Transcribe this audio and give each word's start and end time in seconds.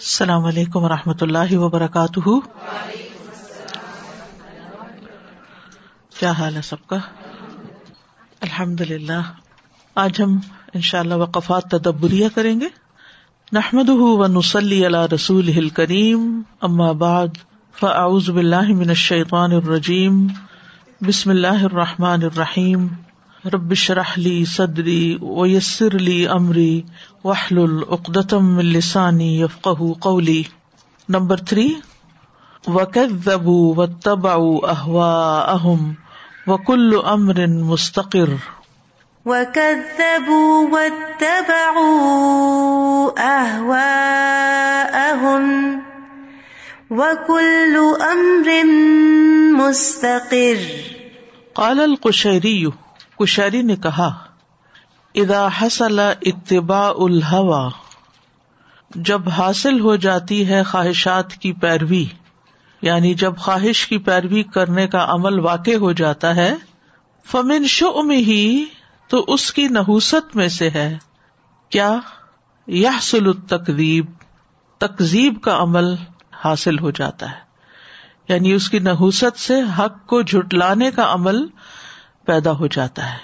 السلام 0.00 0.44
علیکم 0.44 0.84
و 0.84 0.88
رحمۃ 0.88 1.14
اللہ 1.20 1.56
وبرکاتہ۔ 1.56 2.20
کیا 6.18 6.30
حال 6.30 6.56
ہے 6.56 6.62
سب 6.62 6.76
کا؟ 6.86 6.96
الحمد 8.40 8.80
للہ 8.80 9.20
آج 9.94 10.22
ہم 10.22 10.38
ان 10.74 10.80
شاء 10.80 10.98
اللہ 10.98 11.14
وقفات 11.14 11.62
تدبریہ 11.70 12.28
کریں 12.34 12.60
گے۔ 12.60 12.66
نحمد 13.52 13.88
و 13.88 14.26
نسلی 14.26 14.86
اللہ 14.86 15.06
رسول 15.14 15.68
کریم 15.68 16.42
اما 16.60 16.92
بعد، 16.92 17.28
فاعوذ 17.78 18.30
باللہ 18.30 18.68
من 18.68 18.88
الشیطان 18.88 19.52
الرجیم۔ 19.52 20.26
بسم 21.00 21.30
اللہ 21.30 21.64
الرحمٰن 21.64 22.22
الرحیم۔ 22.22 22.86
ربش 23.44 23.90
رحلی 23.90 24.44
صدری 24.44 25.18
ویسر 25.22 25.94
علی 25.94 26.26
عمری 26.26 26.82
وحل 27.24 27.58
العقدم 27.58 28.58
السانی 28.58 29.40
یفق 29.40 29.68
قولی 30.00 30.42
نمبر 31.08 31.36
تھری 31.36 31.74
وکبو 32.68 33.74
و 33.74 33.86
تبا 33.86 34.34
احوا 34.70 35.40
اہم 35.40 35.92
وکل 36.46 36.98
امر 37.04 37.46
مستقر. 37.46 38.28
وكذبوا 39.26 40.68
واتبعوا 40.70 41.90
أهواءهم 43.18 44.62
وكل 46.90 47.76
أمر 48.12 48.64
مستقر. 49.64 50.56
قال 51.54 51.80
القشيري 51.80 52.70
کشری 53.20 53.62
نے 53.62 53.76
کہا 53.76 54.18
ادا 55.14 55.48
حسل 55.62 55.98
اتباع 55.98 56.92
الحوا 56.98 57.68
جب 58.94 59.28
حاصل 59.28 59.80
ہو 59.80 59.96
جاتی 59.96 60.48
ہے 60.48 60.62
خواہشات 60.62 61.32
کی 61.32 61.52
پیروی 61.52 62.06
یعنی 62.82 63.14
جب 63.14 63.36
خواہش 63.36 63.86
کی 63.86 63.98
پیروی 63.98 64.42
کرنے 64.42 64.86
کا 64.86 65.06
عمل 65.08 65.38
واقع 65.38 65.76
ہو 65.80 65.92
جاتا 65.92 66.36
ہے، 66.36 66.54
فمن 67.24 67.66
شو 67.66 68.02
میں 68.02 68.16
ہی 68.16 68.64
تو 69.08 69.24
اس 69.28 69.52
کی 69.52 69.68
نحوست 69.68 70.36
میں 70.36 70.48
سے 70.48 70.70
ہے۔ 70.70 70.98
کیا؟ 71.68 71.96
یہ 72.66 72.88
سل 73.02 73.32
تقریب 73.32 74.06
تقزیب 74.78 75.42
کا 75.42 75.62
عمل 75.62 75.94
حاصل 76.32 76.78
ہو 76.78 76.90
جاتا 76.90 77.30
ہے۔ 77.30 77.50
یعنی 78.28 78.52
اس 78.52 78.70
کی 78.70 78.78
نحوست 78.78 79.38
سے 79.38 79.60
حق 79.78 80.06
کو 80.06 80.22
جھٹلانے 80.22 80.90
کا 80.90 81.12
عمل 81.12 81.46
پیدا 82.30 82.50
ہو 82.52 82.66
جاتا 82.66 83.12
ہے۔ 83.12 83.18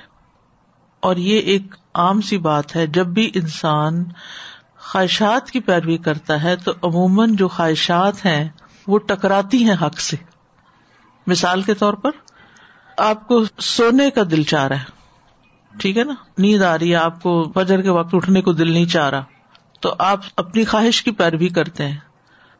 اور 1.00 1.16
یہ 1.16 1.38
ایک 1.38 1.74
عام 1.94 2.20
سی 2.20 2.38
بات 2.38 2.76
ہے، 2.76 2.86
جب 2.86 3.06
بھی 3.06 3.30
انسان 3.34 4.04
خواہشات 4.78 5.50
کی 5.50 5.60
پیروی 5.60 5.96
کرتا 5.96 6.42
ہے 6.42 6.56
تو 6.56 6.72
عموماً 6.82 7.36
جو 7.36 7.48
خواہشات 7.48 8.26
ہیں 8.26 8.48
وہ 8.86 8.98
ٹکراتی 8.98 9.64
ہیں 9.64 9.76
حق 9.82 10.00
سے۔ 10.00 10.16
مثال 11.26 11.62
کے 11.62 11.74
طور 11.74 11.94
پر، 11.94 12.10
آپ 12.96 13.28
کو 13.28 13.44
سونے 13.58 14.10
کا 14.10 14.22
دل 14.30 14.42
چاہ 14.42 14.66
رہا 14.66 14.78
ہے، 14.78 14.84
ٹھیک 15.78 15.98
ہے 15.98 16.04
نا؟ 16.04 16.14
نیند 16.38 16.62
آ 16.62 16.78
رہی 16.78 16.90
ہے، 16.90 16.96
آپ 16.96 17.22
کو 17.22 17.52
فجر 17.54 17.82
کے 17.82 17.90
وقت 17.90 18.14
اٹھنے 18.14 18.40
کو 18.40 18.52
دل 18.52 18.72
نہیں 18.72 18.86
چاہ 18.86 19.10
رہا، 19.10 19.24
تو 19.80 19.94
آپ 19.98 20.20
اپنی 20.36 20.64
خواہش 20.64 21.02
کی 21.02 21.10
پیروی 21.10 21.48
کرتے 21.48 21.88
ہیں۔ 21.88 21.96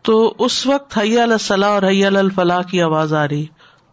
تو 0.03 0.35
اس 0.39 0.67
وقت 0.67 0.99
حیا 0.99 1.23
الصلاح 1.23 1.71
اور 1.71 1.83
حیا 1.83 2.09
الفلاح 2.09 2.63
کی 2.63 2.83
آواز 2.83 3.15
آ 3.15 3.29
رہی۔ 3.29 3.47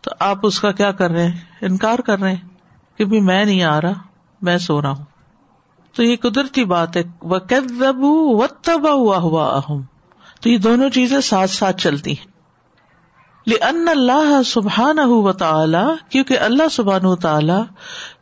تو 0.03 0.11
آپ 0.19 0.37
اس 0.43 0.59
کا 0.59 0.71
کیا 0.71 0.91
کر 0.91 1.11
رہے 1.11 1.23
ہیں؟ 1.23 1.39
انکار 1.61 1.99
کر 1.99 2.19
رہے 2.19 2.33
ہیں 2.33 2.49
کہ 2.97 3.05
بھی 3.05 3.21
میں 3.21 3.45
نہیں 3.45 3.63
آ 3.63 3.81
رہا، 3.81 3.93
میں 4.41 4.57
سو 4.57 4.81
رہا 4.81 4.91
ہوں۔ 4.91 5.05
تو 5.95 6.03
یہ 6.03 6.15
قدرتی 6.15 6.65
بات 6.65 6.97
ہے۔ 6.97 7.03
و 7.21 8.47
تبا 8.47 8.91
ہوا 8.91 9.17
ہوا 9.17 9.57
اہم 9.57 9.81
تو 10.41 10.49
یہ 10.49 10.57
دونوں 10.57 10.89
چیزیں 10.89 11.21
ساتھ 11.21 11.51
ساتھ 11.51 11.81
چلتی 11.81 12.11
ہیں۔ 12.11 12.33
ان 13.61 13.87
اللہ 13.89 14.43
سبحان 14.45 14.99
و 14.99 15.33
تعالی 15.33 16.09
کیونکہ 16.09 16.39
اللہ 16.39 16.63
سبحان 16.71 17.15
تعالی 17.15 17.61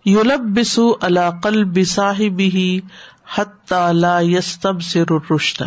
یولب 0.05 0.59
بسو 0.59 0.93
اللہ 1.01 1.39
قل 1.43 1.63
بساہی 1.63 2.29
بھی 2.29 2.81
حت 3.37 3.73
یس 4.21 4.59
تب 4.59 4.81
سے 4.81 5.03
رشتہ 5.35 5.63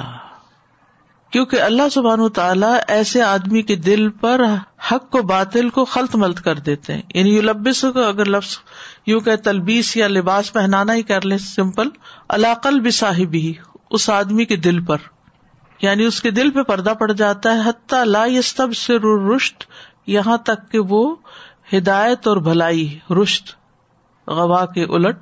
کیونکہ 1.34 1.60
اللہ 1.60 1.88
سبحان 1.92 2.28
تعالیٰ 2.28 2.78
ایسے 2.88 3.22
آدمی 3.22 3.62
کے 3.62 3.76
دل 3.76 4.10
پر 4.10 4.40
حق 4.92 5.10
کو 5.10 5.22
باطل 5.22 5.68
کو 5.68 5.84
خلط 5.84 6.16
ملت 6.16 6.40
کر 6.40 6.54
دیتے 6.54 6.94
ہیں۔ 6.94 7.02
یعنی 7.14 7.34
یو 7.36 7.42
لبس 7.42 7.80
کو 7.80 8.04
اگر 8.04 8.24
لفظ 8.24 8.58
یوں 9.06 9.20
کہ 9.20 9.36
تلبیس 9.36 9.96
یا 9.96 10.08
لباس 10.08 10.52
پہنانا 10.52 10.94
ہی 10.94 11.02
کر 11.02 11.24
لے 11.24 11.38
سمپل 11.38 11.88
علاقل 12.28 12.80
بھی 12.80 12.90
صاحب 12.90 13.34
ہی 13.34 13.52
اس 13.90 14.10
آدمی 14.10 14.44
کے 14.44 14.56
دل 14.56 14.84
پر۔ 14.84 14.96
یعنی 15.82 16.04
اس 16.04 16.22
کے 16.22 16.30
دل 16.30 16.50
پہ 16.50 16.62
پردہ 16.62 16.92
پڑ 16.98 17.12
جاتا 17.12 17.54
ہے، 17.54 17.68
حتیٰ 17.68 18.04
لا 18.04 18.24
یستب 18.26 18.76
سے 18.76 18.98
رشت 19.36 19.64
یہاں 20.06 20.36
تک 20.36 20.72
کہ 20.72 20.78
وہ 20.78 21.16
ہدایت 21.72 22.28
اور 22.28 22.36
بھلائی 22.36 22.98
رشت 23.22 23.46
غوا 24.26 24.66
کے 24.66 24.84
الٹ، 24.84 25.18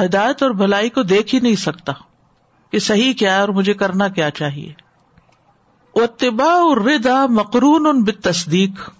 ہدایت 0.00 0.42
اور 0.42 0.50
بھلائی 0.50 0.88
کو 0.88 1.02
دیکھ 1.02 1.34
ہی 1.34 1.40
نہیں 1.40 1.56
سکتا 1.56 1.92
کہ 2.72 2.78
صحیح 2.78 3.12
کیا 3.12 3.34
ہے 3.34 3.40
اور 3.40 3.48
مجھے 3.48 3.74
کرنا 3.74 4.08
کیا 4.08 4.30
چاہیے۔ 4.30 4.89
اتباع 5.94 6.58
الردا 6.60 7.26
مقرون 7.26 7.86
ان 7.86 8.04
تصدیق 8.04 8.90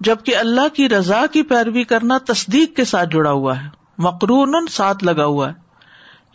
جبکہ 0.00 0.36
اللہ 0.36 0.68
کی 0.74 0.88
رضا 0.88 1.26
کی 1.32 1.42
پیروی 1.42 1.84
کرنا 1.84 2.18
تصدیق 2.26 2.76
کے 2.76 2.84
ساتھ 2.84 3.08
جڑا 3.10 3.30
ہوا 3.30 3.60
ہے، 3.60 3.68
مقرون 3.98 4.66
ساتھ 4.70 5.04
لگا 5.04 5.24
ہوا 5.24 5.48
ہے۔ 5.48 5.54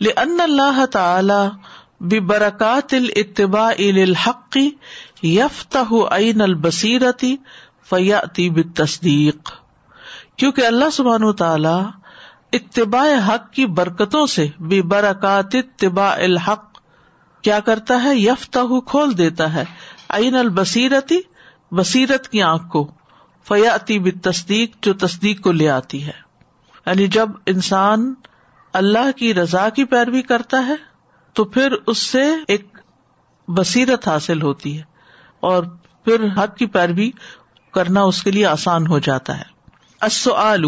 لن 0.00 0.40
اللہ 0.40 0.86
تعالی 0.86 2.20
برکات 2.20 2.94
الاتباع 2.94 3.72
الحق 3.78 4.58
یفتح 5.22 5.94
عین 6.10 6.40
البصیرتی 6.40 7.36
فیاتی 7.90 8.50
بالتصدیق۔ 8.50 9.52
کیونکہ 10.36 10.66
اللہ 10.66 10.90
سبحان 10.92 11.32
تعالی 11.32 11.86
اتباع 12.52 13.28
حق 13.28 13.52
کی 13.52 13.66
برکتوں 13.66 14.26
سے 14.26 14.48
بے 14.58 14.82
برکات 14.82 15.54
اتباع 15.54 16.12
الحق 16.12 16.78
کیا 17.42 17.60
کرتا 17.60 18.02
ہے؟ 18.04 18.16
یفتا 18.16 18.60
کھول 18.86 19.18
دیتا 19.18 19.54
ہے۔ 19.54 19.64
عین 20.12 20.36
البصیرتی؟ 20.36 21.20
بصیرت 21.70 22.28
کی 22.28 22.42
آنکھ 22.42 22.68
کو۔ 22.68 22.90
فیاتی 23.48 23.98
بھی 23.98 24.10
تصدیق 24.10 24.70
جو 24.82 24.94
تصدیق 24.94 25.40
کو 25.40 25.52
لے 25.52 25.70
آتی 25.70 26.06
ہے۔ 26.06 26.32
یعنی 26.86 27.06
جب 27.06 27.28
انسان 27.46 28.14
اللہ 28.72 29.12
کی 29.16 29.34
رضا 29.34 29.68
کی 29.68 29.84
پیروی 29.84 30.22
کرتا 30.22 30.66
ہے، 30.66 30.74
تو 31.32 31.44
پھر 31.44 31.72
اس 31.86 31.98
سے 31.98 32.22
ایک 32.48 32.78
بصیرت 33.48 34.08
حاصل 34.08 34.42
ہوتی 34.42 34.78
ہے۔ 34.78 34.82
اور 35.40 35.64
پھر 36.04 36.26
حق 36.38 36.56
کی 36.56 36.66
پیروی 36.66 37.10
کرنا 37.72 38.02
اس 38.02 38.22
کے 38.22 38.30
لیے 38.30 38.46
آسان 38.46 38.86
ہو 38.86 38.98
جاتا 38.98 39.38
ہے۔ 39.38 39.44
السؤال، 40.00 40.64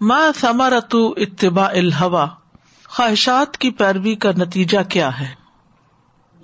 ما 0.00 0.20
ثمرت 0.40 0.94
اتباع 1.16 1.68
الهوى 1.68 2.26
خواہشات 2.88 3.58
کی 3.58 3.70
پیروی 3.70 4.14
کا 4.14 4.30
نتیجہ 4.30 4.78
کیا 4.88 5.20
ہے؟ 5.20 5.44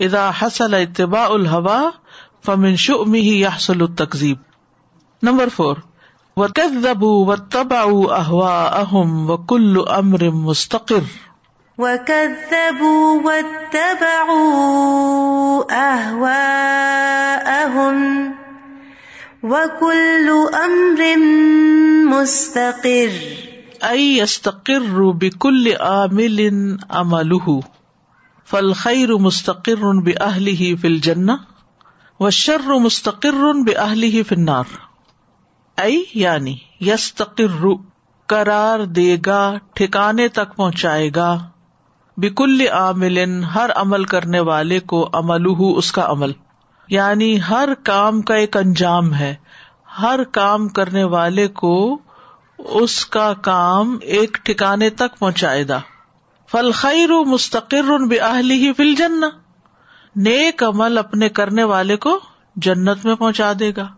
ادا 0.01 0.31
حسل 0.43 0.75
اتباع 0.75 1.29
الحوا 1.29 1.83
فمن 2.45 2.77
شمی 2.77 3.21
ہی 3.21 3.41
یاسل 3.41 3.83
التقزیب 3.83 4.37
نمبر 5.23 5.49
فور 5.49 5.77
و 6.37 6.49
کب 6.49 7.03
و 7.03 7.37
تبا 7.37 8.17
احوا 8.17 8.65
اہم 8.65 9.31
و 9.31 9.37
کل 9.37 9.79
امر 9.87 10.31
مستقر. 10.31 11.03
وكذبوا 11.79 13.23
واتبعوا 13.23 15.65
أهواءهم 15.71 17.97
وكل 19.43 20.49
أمر 20.55 21.17
مستقر. 22.11 23.11
أي 23.91 24.19
يستقر 24.19 25.11
بكل 25.11 25.75
عامل 25.81 26.77
عمله 26.91 27.61
فل 28.47 28.73
خیر 28.73 29.15
مستقر 29.15 30.47
ہی 30.47 30.77
فل 30.77 30.99
جنا 30.99 31.37
و 32.21 32.31
شر 32.31 32.69
مستقر 32.69 33.63
بے 33.67 33.73
اہلی 33.73 34.07
ہی 34.07 34.23
فنار 34.23 34.65
ائی 35.77 36.05
یعنی 36.15 36.57
یس 36.81 37.15
تقر 37.15 37.67
کرار 38.27 38.81
دے 38.81 39.17
گا، 39.27 39.55
ٹھکانے 39.75 40.29
تک 40.29 40.57
پہنچائے 40.57 41.11
گا. 41.17 41.39
بکل 42.17 42.61
عامل، 42.73 43.45
ہر 43.45 43.71
عمل 43.77 44.05
کرنے 44.05 44.41
والے 44.41 44.81
کو 44.81 45.09
عمل 45.13 45.43
اس 45.77 45.93
کا 45.93 46.05
عمل. 46.07 46.33
یعنی 46.89 47.39
ہر 47.51 47.69
کام 47.83 48.23
کا 48.23 48.35
ایک 48.35 48.57
انجام 48.57 49.15
ہے. 49.15 49.35
ہر 50.03 50.25
کام 50.25 50.69
کرنے 50.69 51.05
والے 51.05 51.49
کو 51.49 51.99
اس 52.59 53.07
کا 53.07 53.33
کام 53.33 53.97
ایک 54.03 54.39
ٹھکانے 54.45 54.91
تک 54.91 55.19
پہنچائے 55.19 55.69
گا. 55.69 55.81
فل 56.51 56.73
خیر 56.73 57.11
مستقر 57.27 58.07
بے 58.07 58.19
اہلی 58.19 58.55
ہی 58.55 58.73
فل 58.73 58.95
جن 58.95 59.21
نیک 60.17 60.63
عمل 60.63 60.99
اپنے 60.99 61.29
کرنے 61.29 61.65
والے 61.65 61.97
کو 61.97 62.21
جنت 62.57 63.05
میں 63.05 63.15
پہنچا 63.15 63.53
دے 63.59 63.73
گا۔ 63.77 63.89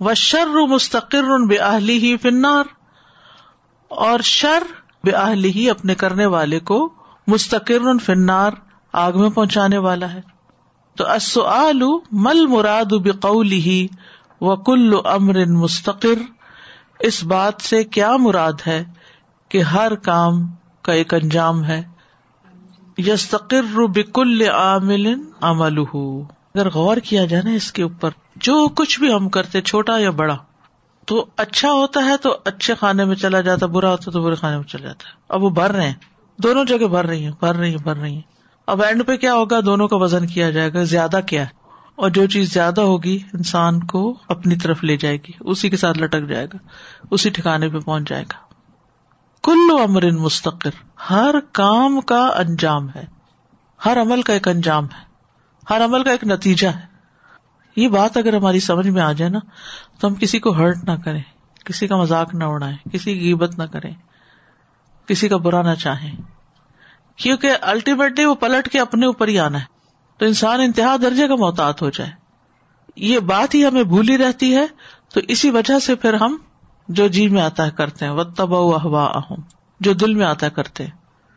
و 0.00 0.14
شر 0.14 0.66
مستقر 0.68 1.46
بے 1.46 1.56
اہلی 1.56 1.98
ہی 1.98 2.16
فنار 2.16 2.64
اور 3.88 4.20
شر 4.20 4.62
بے 5.04 5.10
اہلی 5.10 5.50
ہی 5.50 5.70
اپنے 5.70 5.94
کرنے 5.94 6.26
والے 6.26 6.60
کو 6.60 6.92
مستقر 7.26 7.98
فنار 7.98 8.50
آگ 8.92 9.12
میں 9.14 9.30
پہنچانے 9.30 9.78
والا 9.78 10.12
ہے۔ 10.12 10.20
تو 10.96 11.06
السؤال 11.06 11.82
مل 12.12 12.46
مراد 12.46 12.92
بقوله 12.92 13.82
وکل 14.40 14.94
امر 15.04 15.44
مستقر؟ 15.44 16.22
اس 16.98 17.24
بات 17.24 17.54
سے 17.60 17.84
کیا 17.84 18.16
مراد 18.16 18.52
ہے 18.66 18.84
کہ 19.48 19.62
ہر 19.62 19.94
کام 19.94 20.46
کا 20.82 20.92
ایک 20.92 21.14
انجام 21.14 21.64
ہے؟ 21.64 21.89
یستقر 23.06 23.86
بکل 23.86 24.42
عامل 24.54 25.14
عمل 25.40 25.78
اگر 26.54 26.70
غور 26.70 26.96
کیا 26.96 27.24
جائے 27.24 27.42
نا 27.42 27.50
اس 27.50 27.72
کے 27.72 27.82
اوپر، 27.82 28.10
جو 28.36 28.68
کچھ 28.68 29.00
بھی 29.00 29.12
ہم 29.12 29.28
کرتے، 29.28 29.60
چھوٹا 29.60 29.98
یا 29.98 30.10
بڑا، 30.10 30.36
تو 31.06 31.26
اچھا 31.36 31.72
ہوتا 31.72 32.04
ہے 32.04 32.16
تو 32.16 32.36
اچھے 32.44 32.74
کھانے 32.78 33.04
میں 33.04 33.16
چلا 33.16 33.40
جاتا، 33.40 33.66
برا 33.66 33.90
ہوتا 33.90 34.10
تو 34.10 34.22
برے 34.22 34.34
کھانے 34.34 34.56
میں 34.56 34.64
چلا 34.64 34.86
جاتا 34.86 35.08
ہے۔ 35.08 35.14
اب 35.28 35.42
وہ 35.42 35.50
بھر 35.50 35.72
رہے 35.72 35.86
ہیں۔ 35.86 35.94
دونوں 36.38 36.64
جگہ 36.64 36.86
بھر 36.86 37.06
رہی 37.06 37.24
ہیں، 37.24 37.32
بھر 37.40 37.54
رہی 37.54 37.70
ہیں، 37.70 37.82
بھر 37.82 37.96
رہی 37.96 38.14
ہیں۔ 38.14 38.20
اب 38.66 38.82
اینڈ 38.82 39.06
پہ 39.06 39.16
کیا 39.16 39.34
ہوگا؟ 39.34 39.60
دونوں 39.60 39.88
کا 39.88 39.96
وزن 39.96 40.26
کیا 40.26 40.50
جائے 40.50 40.74
گا؟ 40.74 40.82
زیادہ 40.82 41.20
کیا 41.26 41.42
ہے؟ 41.42 41.48
اور 41.96 42.10
جو 42.10 42.26
چیز 42.26 42.52
زیادہ 42.52 42.80
ہوگی، 42.80 43.18
انسان 43.34 43.80
کو 43.84 44.18
اپنی 44.28 44.56
طرف 44.56 44.84
لے 44.84 44.96
جائے 44.96 45.16
گی۔ 45.16 45.30
اسی 45.40 45.70
کے 45.70 45.76
ساتھ 45.76 45.98
لٹک 45.98 46.28
جائے 46.28 46.46
گا، 46.46 46.56
اسی 47.10 47.30
ٹھکانے 47.30 47.68
پہ 47.68 47.78
پہنچ 47.78 48.08
جائے 48.08 48.22
گا۔ 48.22 48.49
کل 49.42 49.82
امر 49.82 50.10
مستقر۔ 50.10 50.70
ہر 51.10 51.34
کام 51.52 52.00
کا 52.00 52.26
انجام 52.26 52.88
ہے۔ 52.88 53.04
ہر 53.84 54.00
عمل 54.02 54.22
کا 54.22 54.32
ایک 54.32 54.48
انجام 54.48 54.84
ہے۔ 54.84 55.04
ہر 55.70 55.84
عمل 55.84 56.04
کا 56.04 56.10
ایک 56.10 56.24
نتیجہ 56.24 56.68
ہے۔ 56.68 56.86
یہ 57.76 57.88
بات 57.88 58.16
اگر 58.16 58.36
ہماری 58.36 58.60
سمجھ 58.60 58.88
میں 58.88 59.02
آ 59.02 59.12
جائے 59.12 59.30
نا، 59.30 59.38
تو 59.98 60.08
ہم 60.08 60.14
کسی 60.14 60.38
کو 60.38 60.50
ہرٹ 60.50 60.76
نہ 60.84 60.90
کریں۔ 61.04 61.22
کسی 61.64 61.86
کا 61.86 61.96
مزاق 61.96 62.34
نہ 62.34 62.44
اڑائیں۔ 62.44 62.88
کسی 62.92 63.18
کی 63.18 63.32
عبت 63.32 63.58
نہ 63.58 63.62
کریں۔ 63.62 63.94
کسی 65.06 65.28
کا 65.28 65.36
برا 65.36 65.62
نہ 65.62 65.74
چاہیں۔ 65.74 66.16
کیونکہ 67.16 67.52
الٹیمیٹلی 67.60 68.24
وہ 68.24 68.34
پلٹ 68.34 68.68
کے 68.68 68.80
اپنے 68.80 69.06
اوپر 69.06 69.28
ہی 69.28 69.38
آنا 69.38 69.58
ہے۔ 69.58 69.64
تو 70.18 70.26
انسان 70.26 70.60
انتہا 70.60 70.96
درجے 71.02 71.28
کا 71.28 71.34
محتاط 71.34 71.82
ہو 71.82 71.90
جائے۔ 71.90 72.10
یہ 72.96 73.18
بات 73.18 73.54
ہی 73.54 73.66
ہمیں 73.66 73.82
بھولی 73.82 74.18
رہتی 74.18 74.56
ہے۔ 74.56 74.66
تو 75.14 75.20
اسی 75.28 75.50
وجہ 75.50 75.78
سے 75.78 75.94
پھر 75.94 76.14
ہم 76.14 76.36
جو 76.90 77.08
جی 77.08 77.28
میں 77.28 77.42
آتا 77.42 77.66
ہے 77.66 77.70
کرتے 77.70 78.04
ہیں 78.04 78.12
وہ 78.12 78.80
ہوا 78.80 79.04
اہم 79.04 79.42
جو 79.80 79.92
دل 79.92 80.14
میں 80.14 80.26
آتا 80.26 80.46
ہے 80.46 80.50
کرتے 80.50 80.84
ہیں۔ 80.84 80.90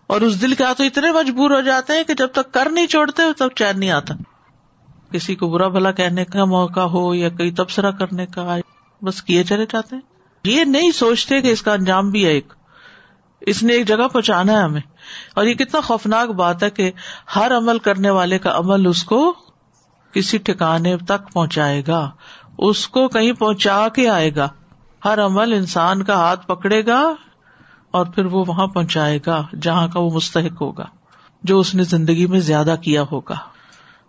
اور 0.07 0.21
اس 0.21 0.41
دل 0.41 0.53
کے 0.53 0.63
ہاتھوں 0.63 0.85
اتنے 0.85 1.11
مجبور 1.11 1.51
ہو 1.51 1.61
جاتے 1.61 1.93
ہیں 1.93 2.03
کہ 2.03 2.13
جب 2.13 2.27
تک 2.27 2.51
کر 2.51 2.67
نہیں 2.71 2.87
چھوڑتے، 2.87 3.21
تب 3.37 3.49
چین 3.55 3.79
نہیں 3.79 3.91
آتا۔ 3.91 4.13
کسی 5.11 5.35
کو 5.35 5.49
برا 5.49 5.67
بھلا 5.67 5.91
کہنے 5.91 6.25
کا 6.25 6.45
موقع 6.45 6.79
ہو 6.79 7.15
یا 7.15 7.29
کئی 7.29 7.51
تبصرہ 7.51 7.91
کرنے 7.91 8.25
کا 8.25 8.57
بس 9.01 9.23
کیے 9.23 9.43
چلے 9.43 9.65
جاتے 9.65 9.95
ہیں۔ 9.95 10.01
یہ 10.43 10.63
نہیں 10.63 10.91
سوچتے 10.91 11.41
کہ 11.41 11.51
اس 11.51 11.61
کا 11.61 11.73
انجام 11.73 12.09
بھی 12.09 12.25
ہے 12.25 12.29
ایک، 12.29 12.53
اس 13.41 13.63
نے 13.63 13.73
ایک 13.73 13.87
جگہ 13.87 14.07
پہنچانا 14.07 14.53
ہے 14.53 14.57
ہمیں۔ 14.57 14.81
اور 15.35 15.45
یہ 15.45 15.53
کتنا 15.53 15.81
خوفناک 15.81 16.29
بات 16.29 16.63
ہے 16.63 16.69
کہ 16.69 16.91
ہر 17.35 17.57
عمل 17.57 17.79
کرنے 17.79 18.09
والے 18.09 18.39
کا 18.39 18.57
عمل 18.57 18.87
اس 18.87 19.03
کو 19.03 19.33
کسی 20.13 20.37
ٹھکانے 20.37 20.97
تک 20.97 21.33
پہنچائے 21.33 21.81
گا، 21.87 22.11
اس 22.57 22.87
کو 22.87 23.07
کہیں 23.07 23.33
پہنچا 23.33 23.87
کے 23.95 24.09
آئے 24.09 24.35
گا۔ 24.35 24.49
ہر 25.05 25.25
عمل 25.25 25.53
انسان 25.53 26.03
کا 26.03 26.13
ہاتھ 26.13 26.47
پکڑے 26.47 26.85
گا 26.85 27.13
اور 27.91 28.05
پھر 28.05 28.25
وہ 28.25 28.43
وہاں 28.47 28.67
پہنچائے 28.67 29.19
گا 29.25 29.47
جہاں 29.61 29.87
کا 29.87 29.99
وہ 29.99 30.09
مستحق 30.13 30.61
ہوگا، 30.61 30.85
جو 31.43 31.59
اس 31.59 31.75
نے 31.75 31.83
زندگی 31.83 32.25
میں 32.25 32.39
زیادہ 32.39 32.75
کیا 32.81 33.03
ہوگا۔ 33.11 33.35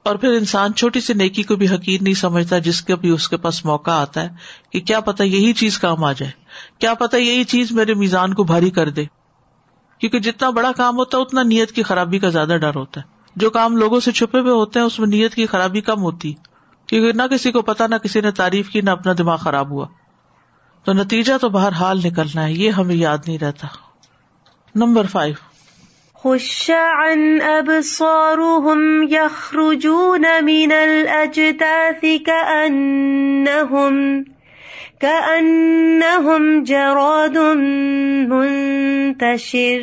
اور 0.03 0.17
پھر 0.17 0.29
انسان 0.29 0.75
چھوٹی 0.75 1.01
سی 1.01 1.13
نیکی 1.13 1.43
کو 1.43 1.57
بھی 1.57 1.69
حقیر 1.69 2.03
نہیں 2.03 2.15
سمجھتا، 2.15 2.59
جس 2.59 2.83
کے 2.83 2.97
بھی 2.97 3.11
اس 3.11 3.29
کے 3.29 3.37
پاس 3.37 3.65
موقع 3.65 3.91
آتا 3.91 4.23
ہے 4.23 4.29
کہ 4.73 4.81
کیا 4.81 5.01
پتا 5.01 5.25
یہی 5.25 5.53
چیز 5.53 5.79
کام 5.79 6.05
آ 6.05 6.13
جائے، 6.13 6.33
کیا 6.79 6.95
پتا 6.95 7.17
یہی 7.17 7.45
چیز 7.45 7.73
میرے 7.73 7.95
میزان 7.95 8.35
کو 8.35 8.45
بھاری 8.45 8.71
کر 8.71 8.91
دے۔ 8.91 9.05
کیونکہ 9.99 10.19
جتنا 10.19 10.51
بڑا 10.51 10.73
کام 10.77 10.97
ہوتا 10.97 11.19
ہے، 11.19 11.23
اتنا 11.23 11.43
نیت 11.43 11.73
کی 11.73 11.83
خرابی 11.83 12.19
کا 12.19 12.29
زیادہ 12.29 12.57
ڈر 12.61 12.75
ہوتا 12.75 13.01
ہے۔ 13.01 13.07
جو 13.37 13.51
کام 13.51 13.77
لوگوں 13.77 14.01
سے 14.01 14.13
چھپے 14.13 14.39
ہوئے 14.39 14.53
ہوتے 14.53 14.79
ہیں، 14.79 14.87
اس 14.87 14.99
میں 14.99 15.09
نیت 15.09 15.35
کی 15.35 15.47
خرابی 15.47 15.81
کم 15.81 16.03
ہوتی۔ 16.03 16.33
کیونکہ 16.87 17.13
نہ 17.13 17.23
کسی 17.31 17.53
کو 17.53 17.63
پتا 17.63 17.87
نہ 17.87 17.95
کسی 17.95 18.21
نے 18.21 18.31
تعریف 18.31 18.71
کی، 18.71 18.81
نہ 18.81 18.91
اپنا 18.91 19.13
دماغ 19.19 19.37
خراب 19.37 19.71
ہوا۔ 19.71 19.87
تو 20.85 20.93
نتیجہ 20.93 21.33
تو 21.41 21.49
باہر 21.49 21.73
حال 21.73 21.99
نکلنا 21.99 22.45
ہے 22.47 22.53
یہ 22.53 22.71
ہمیں 22.71 22.95
یاد 22.95 23.19
نہیں 23.27 23.39
رہتا۔ 23.39 23.67
نمبر 24.75 25.07
فائیو 25.07 25.35
خش 26.15 26.71
عن 26.71 27.39
أبصارهم 27.59 29.03
يخرجون 29.11 30.25
من 30.43 30.73
الأجداث 30.73 32.05
كأنهم 32.27 34.23
كأنهم 35.01 36.65
جراد 36.65 37.37
منتشر۔ 38.29 39.81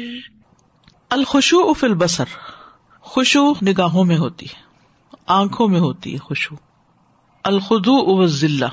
الخشوع 1.10 1.74
فی 1.74 1.88
البصر۔ 1.88 2.26
خوشو 3.02 3.52
نگاہوں 3.52 4.04
میں 4.04 4.18
ہوتی 4.18 4.46
ہے 4.46 4.62
آنکھوں 5.28 5.68
میں 5.68 5.80
ہوتی 5.80 6.14
ہے 6.14 6.18
خوشو 6.18 6.56
الخدو 7.44 8.18
و 8.18 8.26
ذلہ 8.26 8.66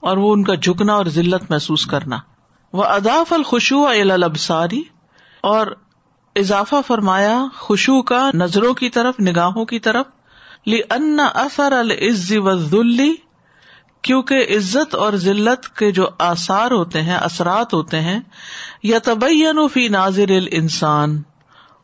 اور 0.00 0.16
وہ 0.16 0.32
ان 0.32 0.44
کا 0.44 0.54
جھکنا 0.54 0.92
اور 0.92 1.06
ذلت 1.06 1.50
محسوس 1.50 1.86
کرنا۔ 1.86 2.18
وہ 2.72 2.84
اداف 2.84 3.32
الخشو 3.32 3.86
الابساری 3.86 4.82
اور 5.40 5.66
اضافہ 6.36 6.76
فرمایا 6.86 7.44
خوشو 7.58 8.02
کا 8.02 8.30
نظروں 8.34 8.74
کی 8.74 8.90
طرف، 8.90 9.14
نگاہوں 9.20 9.64
کی 9.64 9.78
طرف۔ 9.78 10.06
لی 10.66 10.80
ان 10.90 11.18
اثر 11.34 11.72
العز 11.72 12.32
ولی 12.36 13.14
کیونکہ 14.02 14.34
عزت 14.34 14.94
اور 14.94 15.12
ذلت 15.12 15.76
کے 15.76 15.90
جو 15.90 16.08
آثار 16.18 16.70
ہوتے 16.70 17.02
ہیں، 17.02 17.16
اثرات 17.16 17.74
ہوتے 17.74 18.00
ہیں 18.00 18.20
یا 18.82 18.98
تبین 19.04 19.68
فی 19.68 19.88
ناظر 19.88 20.30
انسان 20.50 21.22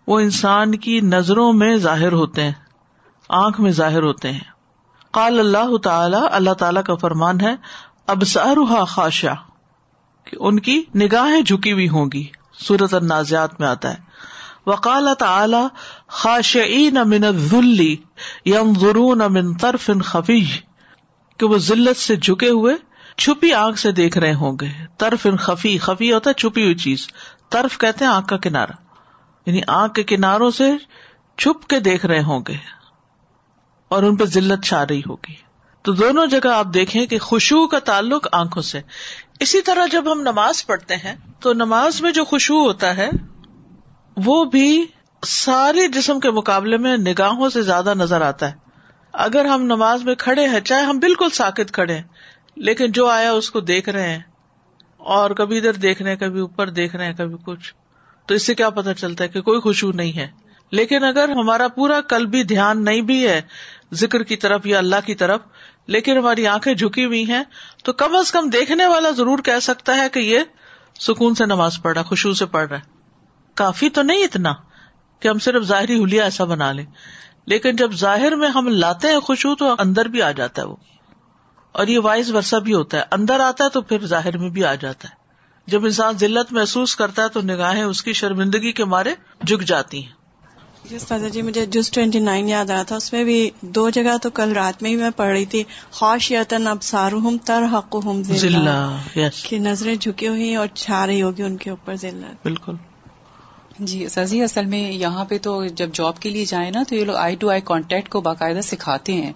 وہ 0.06 0.20
انسان 0.20 0.74
کی 0.74 1.00
نظروں 1.00 1.52
میں 1.52 1.76
ظاہر 1.76 2.12
ہوتے 2.12 2.42
ہیں، 2.42 2.52
آنکھ 3.28 3.60
میں 3.60 3.70
ظاہر 3.70 4.02
ہوتے 4.02 4.32
ہیں۔ 4.32 4.56
قال 5.10 5.40
اللہ 5.40 5.76
تعالی 5.76 6.16
اللہ 6.30 6.52
تعالی 6.52 6.80
کا 6.86 6.94
فرمان 6.94 7.40
ہے 7.40 7.54
اب 8.06 8.24
سارا 8.24 8.84
خاشا 8.84 9.34
کہ 10.24 10.36
ان 10.40 10.60
کی 10.60 10.84
نگاہیں 10.94 11.40
جھکی 11.40 11.72
ہوئی 11.72 11.88
ہوں 11.88 12.06
گی۔ 12.12 12.26
سورت 12.52 12.94
النازیات 12.94 13.60
میں 13.60 13.68
آتا 13.68 13.90
ہے۔ 13.90 13.98
وقال 14.66 15.08
تعالی، 15.18 15.66
خاشعین 16.06 16.94
من 16.94 17.24
الذل 17.24 17.80
ينظرون 18.46 19.18
من 19.18 19.54
طرف 19.54 19.90
خفی، 20.04 20.44
کہ 21.38 21.46
وہ 21.46 21.58
ذلت 21.58 21.96
سے 21.96 22.16
جھکے 22.16 22.48
ہوئے 22.48 22.74
چھپی 23.18 23.52
آنکھ 23.52 23.78
سے 23.78 23.92
دیکھ 23.92 24.18
رہے 24.18 24.34
ہوں 24.34 24.56
گے۔ 24.60 24.86
طرف 24.98 25.26
خفی 25.38 25.78
خفی 25.78 26.12
ہوتا 26.12 26.30
ہے، 26.30 26.34
چھپی 26.34 26.62
ہوئی 26.62 26.74
چیز۔ 26.74 27.08
طرف 27.50 27.78
کہتے 27.78 28.04
ہیں 28.04 28.12
آنکھ 28.12 28.28
کا 28.28 28.36
کنارا 28.36 28.72
یعنی 29.46 29.60
آنکھ 29.66 29.94
کے 29.94 30.02
کناروں 30.02 30.50
سے 30.50 30.72
چھپ 31.38 31.66
کے 31.66 31.80
دیکھ 31.80 32.06
رہے 32.06 32.22
ہوں 32.22 32.40
گے۔ 32.48 32.56
اور 33.88 34.02
ان 34.02 34.16
پہ 34.16 34.24
ذلت 34.24 34.64
چھا 34.64 34.84
رہی 34.86 35.00
ہوگی۔ 35.00 35.45
تو 35.86 35.92
دونوں 35.92 36.26
جگہ 36.26 36.48
آپ 36.48 36.66
دیکھیں 36.74 37.06
کہ 37.06 37.18
خوشبو 37.18 37.66
کا 37.66 37.78
تعلق 37.78 38.26
آنکھوں 38.32 38.62
سے۔ 38.62 38.80
اسی 39.40 39.60
طرح 39.60 39.86
جب 39.86 40.12
ہم 40.12 40.20
نماز 40.20 40.66
پڑھتے 40.66 40.96
ہیں، 40.96 41.14
تو 41.40 41.52
نماز 41.52 42.00
میں 42.00 42.12
جو 42.12 42.24
خوشبو 42.24 42.62
ہوتا 42.62 42.96
ہے، 42.96 43.08
وہ 44.16 44.44
بھی 44.44 44.86
سارے 45.22 45.88
جسم 45.88 46.20
کے 46.20 46.30
مقابلے 46.30 46.76
میں 46.76 46.96
نگاہوں 46.96 47.48
سے 47.48 47.62
زیادہ 47.62 47.94
نظر 47.94 48.20
آتا 48.20 48.50
ہے۔ 48.50 48.54
اگر 49.12 49.44
ہم 49.44 49.62
نماز 49.62 50.02
میں 50.04 50.14
کھڑے 50.14 50.46
ہیں، 50.48 50.60
چاہے 50.60 50.82
ہم 50.82 50.98
بالکل 50.98 51.30
ساکت 51.30 51.72
کھڑے 51.72 51.94
ہیں، 51.94 52.02
لیکن 52.56 52.92
جو 52.92 53.06
آیا 53.06 53.32
اس 53.32 53.50
کو 53.50 53.60
دیکھ 53.60 53.88
رہے 53.88 54.08
ہیں، 54.08 54.22
اور 54.96 55.30
کبھی 55.30 55.58
ادھر 55.58 55.72
دیکھ 55.72 56.02
رہے 56.02 56.10
ہیں، 56.10 56.18
کبھی 56.18 56.40
اوپر 56.40 56.70
دیکھ 56.70 56.96
رہے 56.96 57.06
ہیں، 57.06 57.14
کبھی 57.14 57.36
کچھ، 57.44 57.72
تو 58.26 58.34
اس 58.34 58.46
سے 58.46 58.54
کیا 58.54 58.70
پتا 58.70 58.94
چلتا 58.94 59.24
ہے 59.24 59.28
کہ 59.28 59.40
کوئی 59.40 59.60
خوشبو 59.60 59.92
نہیں 59.92 60.16
ہے۔ 60.16 60.28
لیکن 60.72 61.04
اگر 61.04 61.28
ہمارا 61.28 61.68
پورا 61.68 62.00
کل 62.00 62.26
بھی 62.26 62.42
دھیان 62.42 62.84
نہیں 62.84 63.00
بھی 63.00 63.26
ہے، 63.28 63.40
ذکر 63.94 64.22
کی 64.22 64.36
طرف 64.36 64.66
یا 64.66 64.78
اللہ 64.78 65.06
کی 65.06 65.14
طرف 65.14 65.40
لیکن 65.86 66.18
ہماری 66.18 66.46
آنکھیں 66.46 66.74
جھکی 66.74 67.04
ہوئی 67.04 67.30
ہیں 67.30 67.44
تو 67.84 67.92
کم 67.92 68.16
از 68.16 68.32
کم 68.32 68.50
دیکھنے 68.50 68.86
والا 68.86 69.10
ضرور 69.10 69.38
کہہ 69.38 69.58
سکتا 69.62 69.96
ہے 69.96 70.08
کہ 70.08 70.18
یہ 70.18 70.40
سکون 71.00 71.34
سے 71.34 71.46
نماز 71.46 71.82
پڑھ 71.82 71.94
رہا 71.94 72.02
خوشبو 72.02 72.34
سے 72.34 72.46
پڑھ 72.46 72.68
رہا 72.68 72.76
ہے۔ 72.76 72.82
کافی 73.54 73.88
تو 73.90 74.02
نہیں 74.02 74.24
اتنا 74.24 74.54
کہ 75.20 75.28
ہم 75.28 75.38
صرف 75.38 75.62
ظاہری 75.62 75.98
ہولیا 75.98 76.24
ایسا 76.24 76.44
بنا 76.44 76.72
لیں۔ 76.72 76.86
لیکن 77.46 77.76
جب 77.76 77.92
ظاہر 77.92 78.36
میں 78.36 78.48
ہم 78.48 78.68
لاتے 78.68 79.08
ہیں 79.08 79.20
خوشبو 79.20 79.54
تو 79.54 79.74
اندر 79.78 80.06
بھی 80.06 80.22
آ 80.22 80.30
جاتا 80.30 80.62
ہے 80.62 80.66
وہ۔ 80.66 80.76
اور 81.72 81.86
یہ 81.86 81.98
وائس 81.98 82.30
ورثہ 82.30 82.56
بھی 82.56 82.74
ہوتا 82.74 82.96
ہے۔ 82.96 83.02
اندر 83.12 83.40
آتا 83.40 83.64
ہے 83.64 83.68
تو 83.68 83.82
پھر 83.82 84.06
ظاہر 84.06 84.38
میں 84.38 84.50
بھی 84.50 84.64
آ 84.64 84.74
جاتا 84.74 85.08
ہے۔ 85.08 85.14
جب 85.66 85.84
انسان 85.84 86.18
ذلت 86.18 86.52
محسوس 86.52 86.96
کرتا 86.96 87.22
ہے 87.22 87.28
تو 87.28 87.40
نگاہیں 87.42 87.82
اس 87.82 88.02
کی 88.02 88.12
شرمندگی 88.12 88.72
کے 88.72 88.84
مارے 88.84 89.14
جھک 89.46 89.60
جاتی 89.62 90.04
ہیں۔ 90.04 90.12
جی 90.90 90.96
استاد 90.96 91.18
جی 91.32 91.42
مجھے 91.42 91.66
جس 91.66 91.90
ٹوینٹی 91.90 92.18
نائن 92.18 92.48
یاد 92.48 92.70
رہا 92.70 92.82
تھا 92.82 92.96
اس 92.96 93.12
میں 93.12 93.24
بھی 93.24 93.50
دو 93.60 93.90
جگہ 93.90 94.16
تو 94.22 94.30
کل 94.30 94.52
رات 94.52 94.82
میں 94.82 94.90
ہی 94.90 94.96
میں 94.96 95.10
پڑھ 95.16 95.28
رہی 95.28 95.44
تھی 95.44 95.64
خوش 95.90 96.30
یتن 96.32 96.66
اب 96.66 96.82
سارو 96.82 97.18
ہوں 97.18 97.38
تر 97.38 97.62
حق 97.72 97.96
ہوں 98.04 98.22
کی 99.42 99.58
نظریں 99.58 99.94
جھکی 99.94 100.28
ہوئی 100.28 100.54
اور 100.54 100.66
چھا 100.74 101.06
رہی 101.06 101.22
ہوگی 101.22 101.42
ان 101.42 101.56
کے 101.56 101.70
اوپر 101.70 101.94
ذلت 101.94 102.36
بالکل۔ 102.42 102.74
جی 103.78 104.08
سر 104.08 104.24
اصل 104.42 104.64
میں 104.64 104.92
یہاں 104.92 105.24
پہ 105.24 105.38
تو 105.38 105.64
جب 105.66 105.88
جاب 105.92 106.18
کے 106.18 106.30
لیے 106.30 106.44
جائیں 106.44 106.70
نا 106.70 106.82
تو 106.88 106.94
یہ 106.94 107.04
لوگ 107.04 107.16
آئی 107.16 107.36
ٹو 107.36 107.50
آئی 107.50 107.60
کانٹیکٹ 107.64 108.08
کو 108.08 108.20
باقاعدہ 108.20 108.60
سکھاتے 108.62 109.12
ہیں۔ 109.12 109.32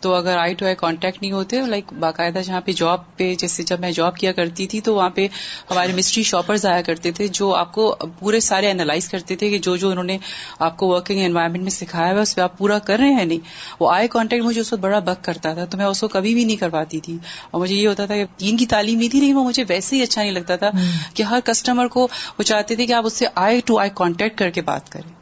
تو 0.00 0.14
اگر 0.14 0.36
آئی 0.36 0.54
ٹو 0.54 0.66
آئی 0.66 0.74
کانٹیکٹ 0.74 1.22
نہیں 1.22 1.32
ہوتے 1.32 1.60
لائک 1.66 1.92
باقاعدہ 1.92 2.38
جہاں 2.38 2.60
پہ 2.60 2.72
جاب 2.72 3.16
پہ 3.16 3.34
جیسے 3.34 3.62
جب 3.62 3.80
میں 3.80 3.90
جاب 3.90 4.16
کیا 4.16 4.32
کرتی 4.32 4.66
تھی 4.66 4.80
تو 4.80 4.94
وہاں 4.94 5.10
پہ 5.10 5.26
ہمارے 5.70 5.92
مسٹری 5.92 6.22
شاپرز 6.22 6.66
آیا 6.66 6.82
کرتے 6.82 7.10
تھے 7.12 7.28
جو 7.28 7.54
آپ 7.54 7.72
کو 7.72 7.96
پورے 8.18 8.40
سارے 8.40 8.66
اینالائز 8.66 9.08
کرتے 9.08 9.36
تھے 9.36 9.50
کہ 9.50 9.58
جو 9.58 9.76
جو 9.76 9.90
انہوں 9.90 10.04
نے 10.04 10.18
آپ 10.58 10.76
کو 10.76 10.88
ورکنگ 10.88 11.24
انوائرمنٹ 11.24 11.62
میں 11.62 11.70
سکھایا 11.70 12.12
ہوا 12.12 12.20
اس 12.20 12.36
پہ 12.36 12.40
آپ 12.40 12.58
پورا 12.58 12.78
کر 12.78 12.98
رہے 12.98 13.12
ہیں 13.12 13.24
نہیں؟ 13.24 13.38
وہ 13.80 13.92
آئی 13.92 14.08
کانٹیکٹ 14.08 14.44
مجھے 14.44 14.60
اس 14.60 14.72
وقت 14.72 14.82
بڑا 14.82 14.98
بک 14.98 15.24
کرتا 15.24 15.54
تھا 15.54 15.64
تو 15.64 15.76
میں 15.78 15.86
اس 15.86 16.00
کو 16.00 16.08
کبھی 16.08 16.34
بھی 16.34 16.44
نہیں 16.44 16.56
کر 16.56 16.68
پاتی 16.68 17.00
تھی۔ 17.00 17.18
اور 17.50 17.60
مجھے 17.60 17.74
یہ 17.74 17.88
ہوتا 17.88 18.06
تھا 18.06 18.14
کہ 18.14 18.24
دین 18.40 18.56
کی 18.56 18.66
تعلیم 18.66 18.98
نہیں 18.98 19.08
تھی 19.08 19.20
لیکن 19.20 19.36
وہ 19.36 19.44
مجھے 19.44 19.64
ویسے 19.68 19.96
ہی 19.96 20.02
اچھا 20.02 20.22
نہیں 20.22 20.32
لگتا 20.32 20.56
تھا 20.56 20.70
کہ 21.14 21.22
ہر 21.22 21.38
کسٹمر 21.44 21.86
کو 21.86 22.08
وہ 22.38 22.42
چاہتے 22.42 22.76
تھے 22.76 22.86
کہ 22.86 22.92
آپ 22.92 23.06
اس 23.06 23.12
سے 23.12 23.26
آئی 23.34 23.60
ٹو 23.64 23.78
آئی 23.78 23.90
کانٹیکٹ 23.94 24.38
کر 24.38 24.50
کے 24.50 24.62
بات 24.62 24.92
کریں۔ 24.92 25.20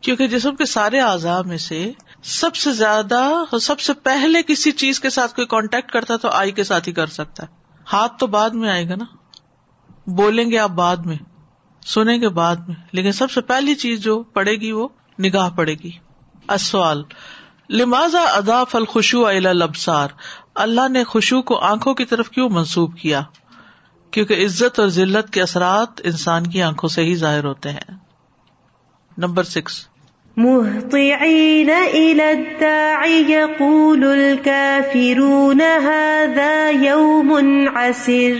کیونکہ 0.00 0.26
جسم 0.26 0.56
کے 0.56 0.64
سارے 0.64 1.00
اعضاء 1.00 1.42
میں 1.42 1.56
سے 1.56 1.90
سب 2.26 2.56
سے 2.56 2.72
زیادہ 2.72 3.28
سب 3.60 3.80
سے 3.80 3.92
پہلے 3.92 4.42
کسی 4.42 4.72
چیز 4.72 5.00
کے 5.00 5.10
ساتھ 5.10 5.34
کوئی 5.34 5.46
کانٹیکٹ 5.46 5.92
کرتا 5.92 6.16
تو 6.16 6.28
آئی 6.28 6.52
کے 6.52 6.64
ساتھ 6.64 6.88
ہی 6.88 6.92
کر 6.92 7.06
سکتا 7.06 7.42
ہے۔ 7.42 7.48
ہاتھ 7.92 8.18
تو 8.18 8.26
بعد 8.26 8.50
میں 8.50 8.70
آئے 8.70 8.88
گا 8.88 8.94
نا۔ 8.94 9.04
بولیں 10.06 10.50
گے 10.50 10.58
آپ 10.58 10.70
بعد 10.70 10.96
میں، 10.96 11.16
سنیں 11.86 12.20
گے 12.20 12.28
بعد 12.28 12.56
میں۔ 12.56 12.76
لیکن 12.92 13.12
سب 13.12 13.30
سے 13.30 13.40
پہلی 13.40 13.74
چیز 13.74 14.00
جو 14.00 14.22
پڑے 14.22 14.52
گی 14.52 14.72
وہ 14.72 14.88
نگاہ 15.20 15.50
پڑے 15.50 15.74
گی۔ 15.74 15.90
اسوال 16.48 17.02
لمازا 17.70 18.20
ادا 18.20 18.64
فل 18.64 18.84
خوشو 18.84 19.26
البسار 19.26 20.08
اللہ 20.54 20.88
نے 20.88 21.04
خوشو 21.04 21.42
کو 21.42 21.58
آنکھوں 21.58 21.94
کی 21.94 22.04
طرف 22.04 22.30
کیوں 22.30 22.48
منسوب 22.50 22.98
کیا؟ 22.98 23.22
کیونکہ 24.10 24.44
عزت 24.44 24.80
اور 24.80 24.88
ذلت 24.88 25.32
کے 25.32 25.42
اثرات 25.42 26.00
انسان 26.04 26.46
کی 26.46 26.62
آنکھوں 26.62 26.88
سے 26.88 27.02
ہی 27.02 27.14
ظاہر 27.14 27.44
ہوتے 27.44 27.72
ہیں۔ 27.72 27.96
نمبر 29.18 29.42
سکس 29.42 29.88
مهطعين 30.36 31.70
إلى 31.70 32.32
الداع 32.32 33.06
يقول 33.06 34.04
الكافرون 34.04 35.60
هذا 35.60 36.70
يوم 36.70 37.30
عسر. 37.76 38.34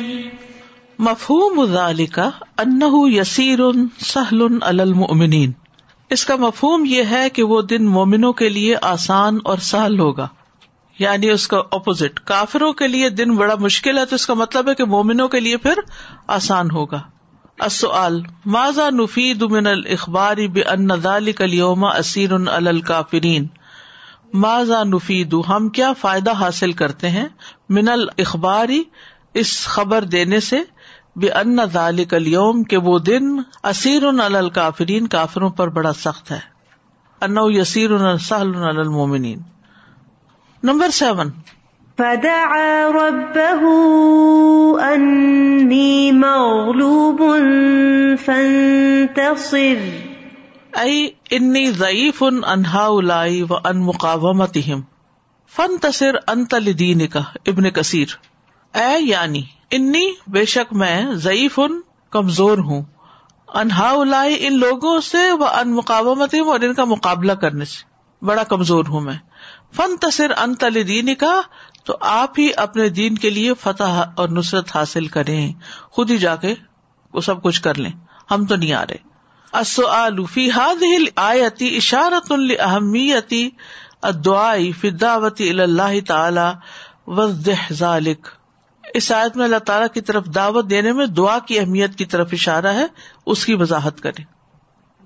مفہوم 0.99 1.65
ذلك 1.65 2.19
انه 2.59 3.09
يسير 3.11 3.63
سهل 3.99 4.59
على 4.63 4.83
المؤمنين 4.83 5.51
اس 6.11 6.25
کا 6.25 6.37
مفہوم 6.37 6.85
یہ 6.87 7.03
ہے 7.03 7.31
کہ 7.31 7.43
وہ 7.43 7.63
دن 7.63 7.87
مومنوں 7.87 8.33
کے 8.33 8.49
لیے 8.49 8.77
آسان 8.83 9.39
اور 9.45 9.59
سہل 9.59 9.99
ہوگا. 9.99 10.29
یعنی 10.99 11.31
اس 11.31 11.49
کا 11.49 11.63
اپوزٹ، 11.71 12.21
کافروں 12.21 12.73
کے 12.73 12.89
لیے 12.89 13.09
دن 13.09 13.37
بڑا 13.37 13.55
مشکل 13.61 13.99
ہے 13.99 14.05
تو 14.05 14.15
اس 14.15 14.27
کا 14.27 14.35
مطلب 14.35 14.69
ہے 14.69 14.75
کہ 14.75 14.85
مومنوں 14.85 15.29
کے 15.29 15.41
لیے 15.41 15.57
پھر 15.57 15.75
آسان 16.27 16.71
ہوگا. 16.71 17.01
السؤال، 17.61 18.23
ماذا 18.47 18.91
نفید 18.91 19.43
من 19.43 19.67
الاخبار 19.67 20.37
بان 20.55 20.97
ذلك 20.97 21.43
اليوم 21.43 21.85
اسیر 21.85 22.35
علی 22.35 22.69
الكافرین 22.69 23.47
ماذا 24.35 24.83
نفید 24.85 25.35
ہم 25.49 25.69
کیا 25.69 25.93
فائدہ 25.93 26.33
حاصل 26.33 26.73
کرتے 26.73 27.11
ہیں 27.11 27.29
من 27.69 27.89
الاخبار 27.89 28.69
اس 29.35 29.65
خبر 29.65 30.05
دینے 30.05 30.41
سے 30.41 30.61
بان 31.17 31.57
ذلك 31.73 32.15
اليوم 32.15 32.63
کہ 32.65 32.77
وہ 32.77 32.99
دن 32.99 33.23
اسیر 33.63 34.09
علی 34.09 34.37
الكافرین 34.37 35.07
کافروں 35.07 35.51
پر 35.51 35.69
بڑا 35.69 35.93
سخت 35.93 36.31
ہے۔ 36.31 36.41
انه 37.21 37.41
یسیر 37.51 37.91
سهل 38.17 38.55
علی 38.55 38.81
المؤمنین 38.81 39.39
نمبر 40.63 40.91
سیون 40.91 41.31
فدعا 41.99 42.89
ربه 42.95 43.63
أني 44.95 46.13
مغلوب 46.13 47.23
فانتصر. 48.25 49.79
ائی 50.73 51.09
انی 51.31 51.71
ضعیف 51.71 52.23
ان 52.23 52.41
انہا 52.47 52.87
الائی 52.87 53.43
و 53.43 53.55
ان 53.65 53.79
مقامتہم 53.79 54.81
فن 55.57 55.79
تصر 55.81 56.17
انت 56.29 56.55
لدین 56.55 57.07
کا 57.07 57.21
ابن 57.47 57.71
کثیر 57.71 58.07
اے 58.75 59.01
یعنی 59.01 59.43
انی 59.71 60.11
بے 60.27 60.45
شک 60.45 60.73
میں 60.73 61.07
ضعیف 61.15 61.59
ان 61.59 61.81
کمزور 62.11 62.59
ہوں. 62.59 62.83
انہا 63.55 63.91
الائی 63.91 64.37
ان 64.41 64.59
لوگوں 64.59 65.01
سے 65.01 65.31
و 65.33 65.45
ان 65.45 65.75
مقامت 65.75 66.35
اور 66.47 66.61
ان 66.61 66.75
کا 66.75 66.85
مقابلہ 66.85 67.33
کرنے 67.33 67.65
سے. 67.65 67.97
بڑا 68.25 68.43
کمزور 68.43 68.85
ہوں 68.89 69.01
میں. 69.01 69.15
فن 69.77 69.97
تصر 69.97 70.31
انت 70.37 70.65
لدین 70.65 71.15
کا 71.15 71.41
تو 71.85 71.97
آپ 72.01 72.39
ہی 72.39 72.51
اپنے 72.57 72.89
دین 72.89 73.15
کے 73.15 73.31
لیے 73.31 73.55
فتح 73.55 74.05
اور 74.15 74.29
نصرت 74.29 74.77
حاصل 74.77 75.07
کریں۔ 75.07 75.53
خود 75.91 76.11
ہی 76.11 76.19
جا 76.19 76.37
کے 76.37 76.55
وہ 77.13 77.21
سب 77.21 77.43
کچھ 77.43 77.63
کر 77.63 77.75
لیں۔ 77.75 77.93
ہم 78.31 78.47
تو 78.47 78.57
نہیں 78.57 78.73
آ 78.73 78.85
رہے۔ 78.85 79.17
فی 80.33 80.51
آیتی 81.17 81.77
اشارت 81.77 82.33
اہمیتی 82.61 83.51
دعائی 84.25 84.73
فداوتی 84.73 85.51
اللہ 85.51 86.07
تعالی 86.09 86.53
وز 87.07 87.49
ذالک 87.73 88.29
اس 88.95 89.13
آیت 89.13 89.37
میں 89.37 89.45
اللہ 89.45 89.59
تعالیٰ 89.59 89.89
کی 89.95 90.01
طرف 90.01 90.27
دعوت 90.27 90.71
دینے 90.71 90.93
میں 90.93 91.07
دعا 91.07 91.39
کی 91.39 91.59
اہمیت 91.59 91.95
کی 91.95 92.05
طرف 92.05 92.29
اشارہ 92.33 92.67
ہے، 92.67 92.87
اس 93.27 93.45
کی 93.45 93.55
وضاحت 93.55 94.01
کرے 94.01 94.23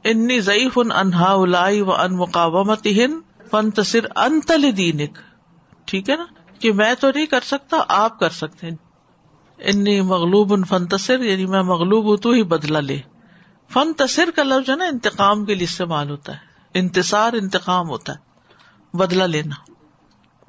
انی 0.05 0.41
ضعیف 0.41 0.79
ان 0.79 0.93
انہا 0.93 1.35
و 1.35 1.95
ان 1.95 2.17
مقامت 2.17 2.87
ہند 2.87 3.30
فن 3.51 3.71
تصر 3.71 3.99
انتل 4.17 4.77
دینک 4.77 5.19
ٹھیک 5.85 6.11
ہے 6.11 6.17
نا؟ 6.17 6.25
کہ 6.59 6.73
میں 6.73 6.95
تو 7.01 7.11
نہیں 7.15 7.27
کر 7.27 7.41
سکتا، 7.45 7.77
آپ 7.89 8.19
کر 8.19 8.31
سکتے 8.31 8.69
انی 9.59 10.01
مغلوب 10.01 10.53
ان 10.53 10.65
فنتصر 10.65 11.21
یعنی 11.21 11.47
میں 11.47 11.63
مغلوب 11.63 12.05
ہوں 12.05 12.17
تو 12.17 12.31
ہی 12.31 12.43
بدلا 12.43 12.81
لے۔ 12.81 13.01
فن 13.73 13.93
تصر 13.93 14.29
کا 14.37 14.43
لفظ 14.43 14.71
ہے 14.71 14.77
نا، 14.77 14.85
انتقام 14.85 15.45
کے 15.45 15.55
لیے 15.55 15.65
استعمال 15.65 16.11
ہوتا 16.11 16.33
ہے۔ 16.33 16.39
انتصار 16.75 17.33
انتقام 17.33 17.89
ہوتا 17.89 18.13
ہے۔ 18.13 18.19
بدلا 18.97 19.27
لینا۔ 19.27 19.73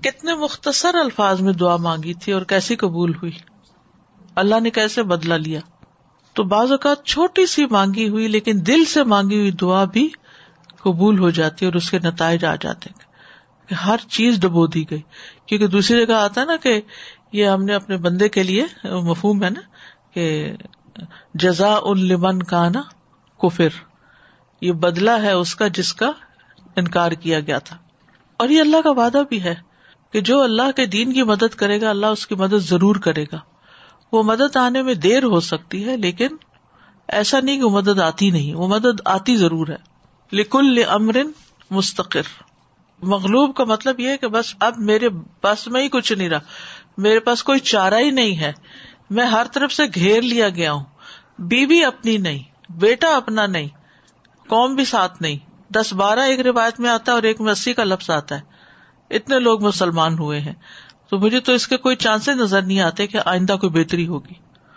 کتنے 0.03 0.35
مختصر 0.35 0.95
الفاظ 0.95 1.41
میں 1.41 1.53
دعا 1.53 1.75
مانگی 1.77 2.13
تھی 2.13 2.33
اور 2.33 2.41
کیسی 2.41 2.75
قبول 2.75 3.15
ہوئی۔ 3.15 3.31
اللہ 4.35 4.59
نے 4.59 4.69
کیسے 4.69 5.03
بدلا 5.03 5.37
لیا۔ 5.37 5.59
تو 6.33 6.43
بعض 6.43 6.71
اوقات 6.71 7.05
چھوٹی 7.05 7.45
سی 7.45 7.65
مانگی 7.65 8.09
ہوئی، 8.09 8.27
لیکن 8.27 8.59
دل 8.67 8.85
سے 8.85 9.03
مانگی 9.03 9.39
ہوئی 9.39 9.51
دعا 9.51 9.83
بھی 9.83 10.09
قبول 10.83 11.19
ہو 11.19 11.29
جاتی 11.29 11.65
ہے 11.65 11.67
اور 11.67 11.75
اس 11.75 11.91
کے 11.91 11.99
نتائج 11.99 12.45
آ 12.45 12.55
جاتے 12.55 12.89
ہیں 12.89 13.11
کہ 13.69 13.73
ہر 13.73 13.97
چیز 14.09 14.39
ڈبو 14.39 14.67
دی 14.67 14.89
گئی۔ 14.89 15.01
کیونکہ 15.45 15.67
دوسری 15.67 16.05
جگہ 16.05 16.15
آتا 16.15 16.41
ہے 16.41 16.45
نا 16.45 16.55
کہ 16.55 16.81
یہ 17.31 17.45
ہم 17.45 17.63
نے 17.63 17.73
اپنے 17.73 17.97
بندے 17.97 18.29
کے 18.29 18.43
لیے 18.43 18.65
مفہوم 18.83 19.43
ہے 19.43 19.49
نا 19.49 19.61
کہ 20.13 20.53
جزا 21.33 21.75
ان 21.83 21.99
لمن 21.99 22.43
کا 22.43 22.69
نا 22.69 22.81
کفر۔ 23.41 23.69
یہ 24.61 24.71
بدلا 24.71 25.21
ہے 25.21 25.31
اس 25.31 25.55
کا 25.55 25.67
جس 25.67 25.93
کا 25.93 26.11
انکار 26.75 27.11
کیا 27.11 27.39
گیا 27.39 27.59
تھا۔ 27.59 27.77
اور 28.37 28.49
یہ 28.49 28.61
اللہ 28.61 28.81
کا 28.81 28.91
وعدہ 28.91 29.23
بھی 29.29 29.43
ہے 29.43 29.55
کہ 30.13 30.21
جو 30.21 30.41
اللہ 30.41 30.71
کے 30.75 30.85
دین 30.85 31.13
کی 31.13 31.23
مدد 31.23 31.55
کرے 31.55 31.81
گا، 31.81 31.89
اللہ 31.89 32.05
اس 32.05 32.27
کی 32.27 32.35
مدد 32.35 32.57
ضرور 32.57 32.95
کرے 32.95 33.25
گا۔ 33.31 33.39
وہ 34.11 34.23
مدد 34.23 34.55
آنے 34.55 34.81
میں 34.81 34.93
دیر 34.93 35.23
ہو 35.23 35.39
سکتی 35.39 35.85
ہے، 35.87 35.97
لیکن 35.97 36.27
ایسا 37.07 37.39
نہیں 37.39 37.57
کہ 37.57 37.63
وہ 37.63 37.69
مدد 37.69 37.99
آتی 37.99 38.29
نہیں، 38.29 38.55
وہ 38.55 38.67
مدد 38.67 39.01
آتی 39.05 39.35
ضرور 39.35 39.67
ہے۔ 39.67 39.90
لکل 40.31 40.83
امرن 40.87 41.31
مستقر۔ 41.71 42.21
مغلوب 43.01 43.55
کا 43.55 43.63
مطلب 43.63 43.99
یہ 43.99 44.17
کہ 44.17 44.27
بس 44.27 44.55
اب 44.59 44.73
میرے 44.77 45.09
بس 45.43 45.67
میں 45.67 45.83
ہی 45.83 45.89
کچھ 45.89 46.13
نہیں 46.13 46.29
رہا۔ 46.29 46.39
میرے 46.97 47.19
پاس 47.19 47.43
کوئی 47.43 47.59
چارہ 47.59 47.93
ہی 47.93 48.11
نہیں 48.11 48.37
ہے۔ 48.37 48.53
میں 49.09 49.25
ہر 49.25 49.45
طرف 49.51 49.73
سے 49.73 49.83
گھیر 49.95 50.21
لیا 50.21 50.49
گیا 50.49 50.71
ہوں۔ 50.71 50.83
بیوی 51.39 51.83
اپنی 51.83 52.17
نہیں، 52.17 52.71
بیٹا 52.71 53.15
اپنا 53.15 53.45
نہیں، 53.45 53.67
قوم 54.47 54.75
بھی 54.75 54.85
ساتھ 54.85 55.21
نہیں۔ 55.21 55.37
دس 55.73 55.93
بارہ 55.93 56.19
ایک 56.19 56.39
روایت 56.39 56.79
میں 56.79 56.89
آتا 56.89 57.11
ہے 57.11 57.15
اور 57.15 57.23
ایک 57.23 57.41
میں 57.41 57.51
اسی 57.51 57.73
کا 57.73 57.83
لفظ 57.83 58.09
آتا 58.09 58.35
ہے۔ 58.35 58.41
اتنے 59.15 59.39
لوگ 59.39 59.63
مسلمان 59.63 60.19
ہوئے 60.19 60.39
ہیں۔ 60.39 60.53
تو 61.09 61.19
مجھے 61.19 61.39
تو 61.39 61.51
اس 61.51 61.67
کے 61.67 61.77
کوئی 61.77 61.95
چانسز 61.95 62.29
نظر 62.29 62.61
نہیں 62.61 62.81
آتے 62.81 63.07
کہ 63.07 63.19
آئندہ 63.25 63.57
کوئی 63.61 63.69
بہتری 63.69 64.07
ہوگی۔ 64.07 64.33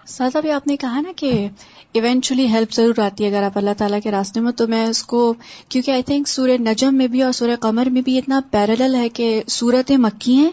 سادہ 0.07 0.39
بھی 0.43 0.51
آپ 0.51 0.67
نے 0.67 0.77
کہا 0.77 1.01
نا 1.01 1.13
کہ 1.17 1.49
ایونچولی 1.93 2.47
ہیلپ 2.49 2.73
ضرور 2.73 2.99
آتی 2.99 3.25
ہے 3.25 3.29
اگر 3.29 3.43
آپ 3.43 3.59
اللہ 3.59 3.71
تعالیٰ 3.79 3.99
کے 4.03 4.11
راستے 4.11 4.41
میں 4.41 4.53
تو 4.53 4.67
میں 4.69 4.85
اس 4.87 5.03
کو، 5.03 5.33
کیونکہ 5.69 5.91
آئی 5.91 6.03
تھنک 6.03 6.29
سورہ 6.29 6.57
نجم 6.61 6.97
میں 6.97 7.07
بھی 7.09 7.23
اور 7.23 7.33
سورہ 7.33 7.57
قمر 7.61 7.89
میں 7.91 8.03
بھی 8.03 8.17
اتنا 8.19 8.41
پیرل 8.51 8.95
ہے 8.95 9.09
کہ 9.09 9.29
سورتیں 9.49 9.97
مکی 9.97 10.35
ہیں، 10.35 10.51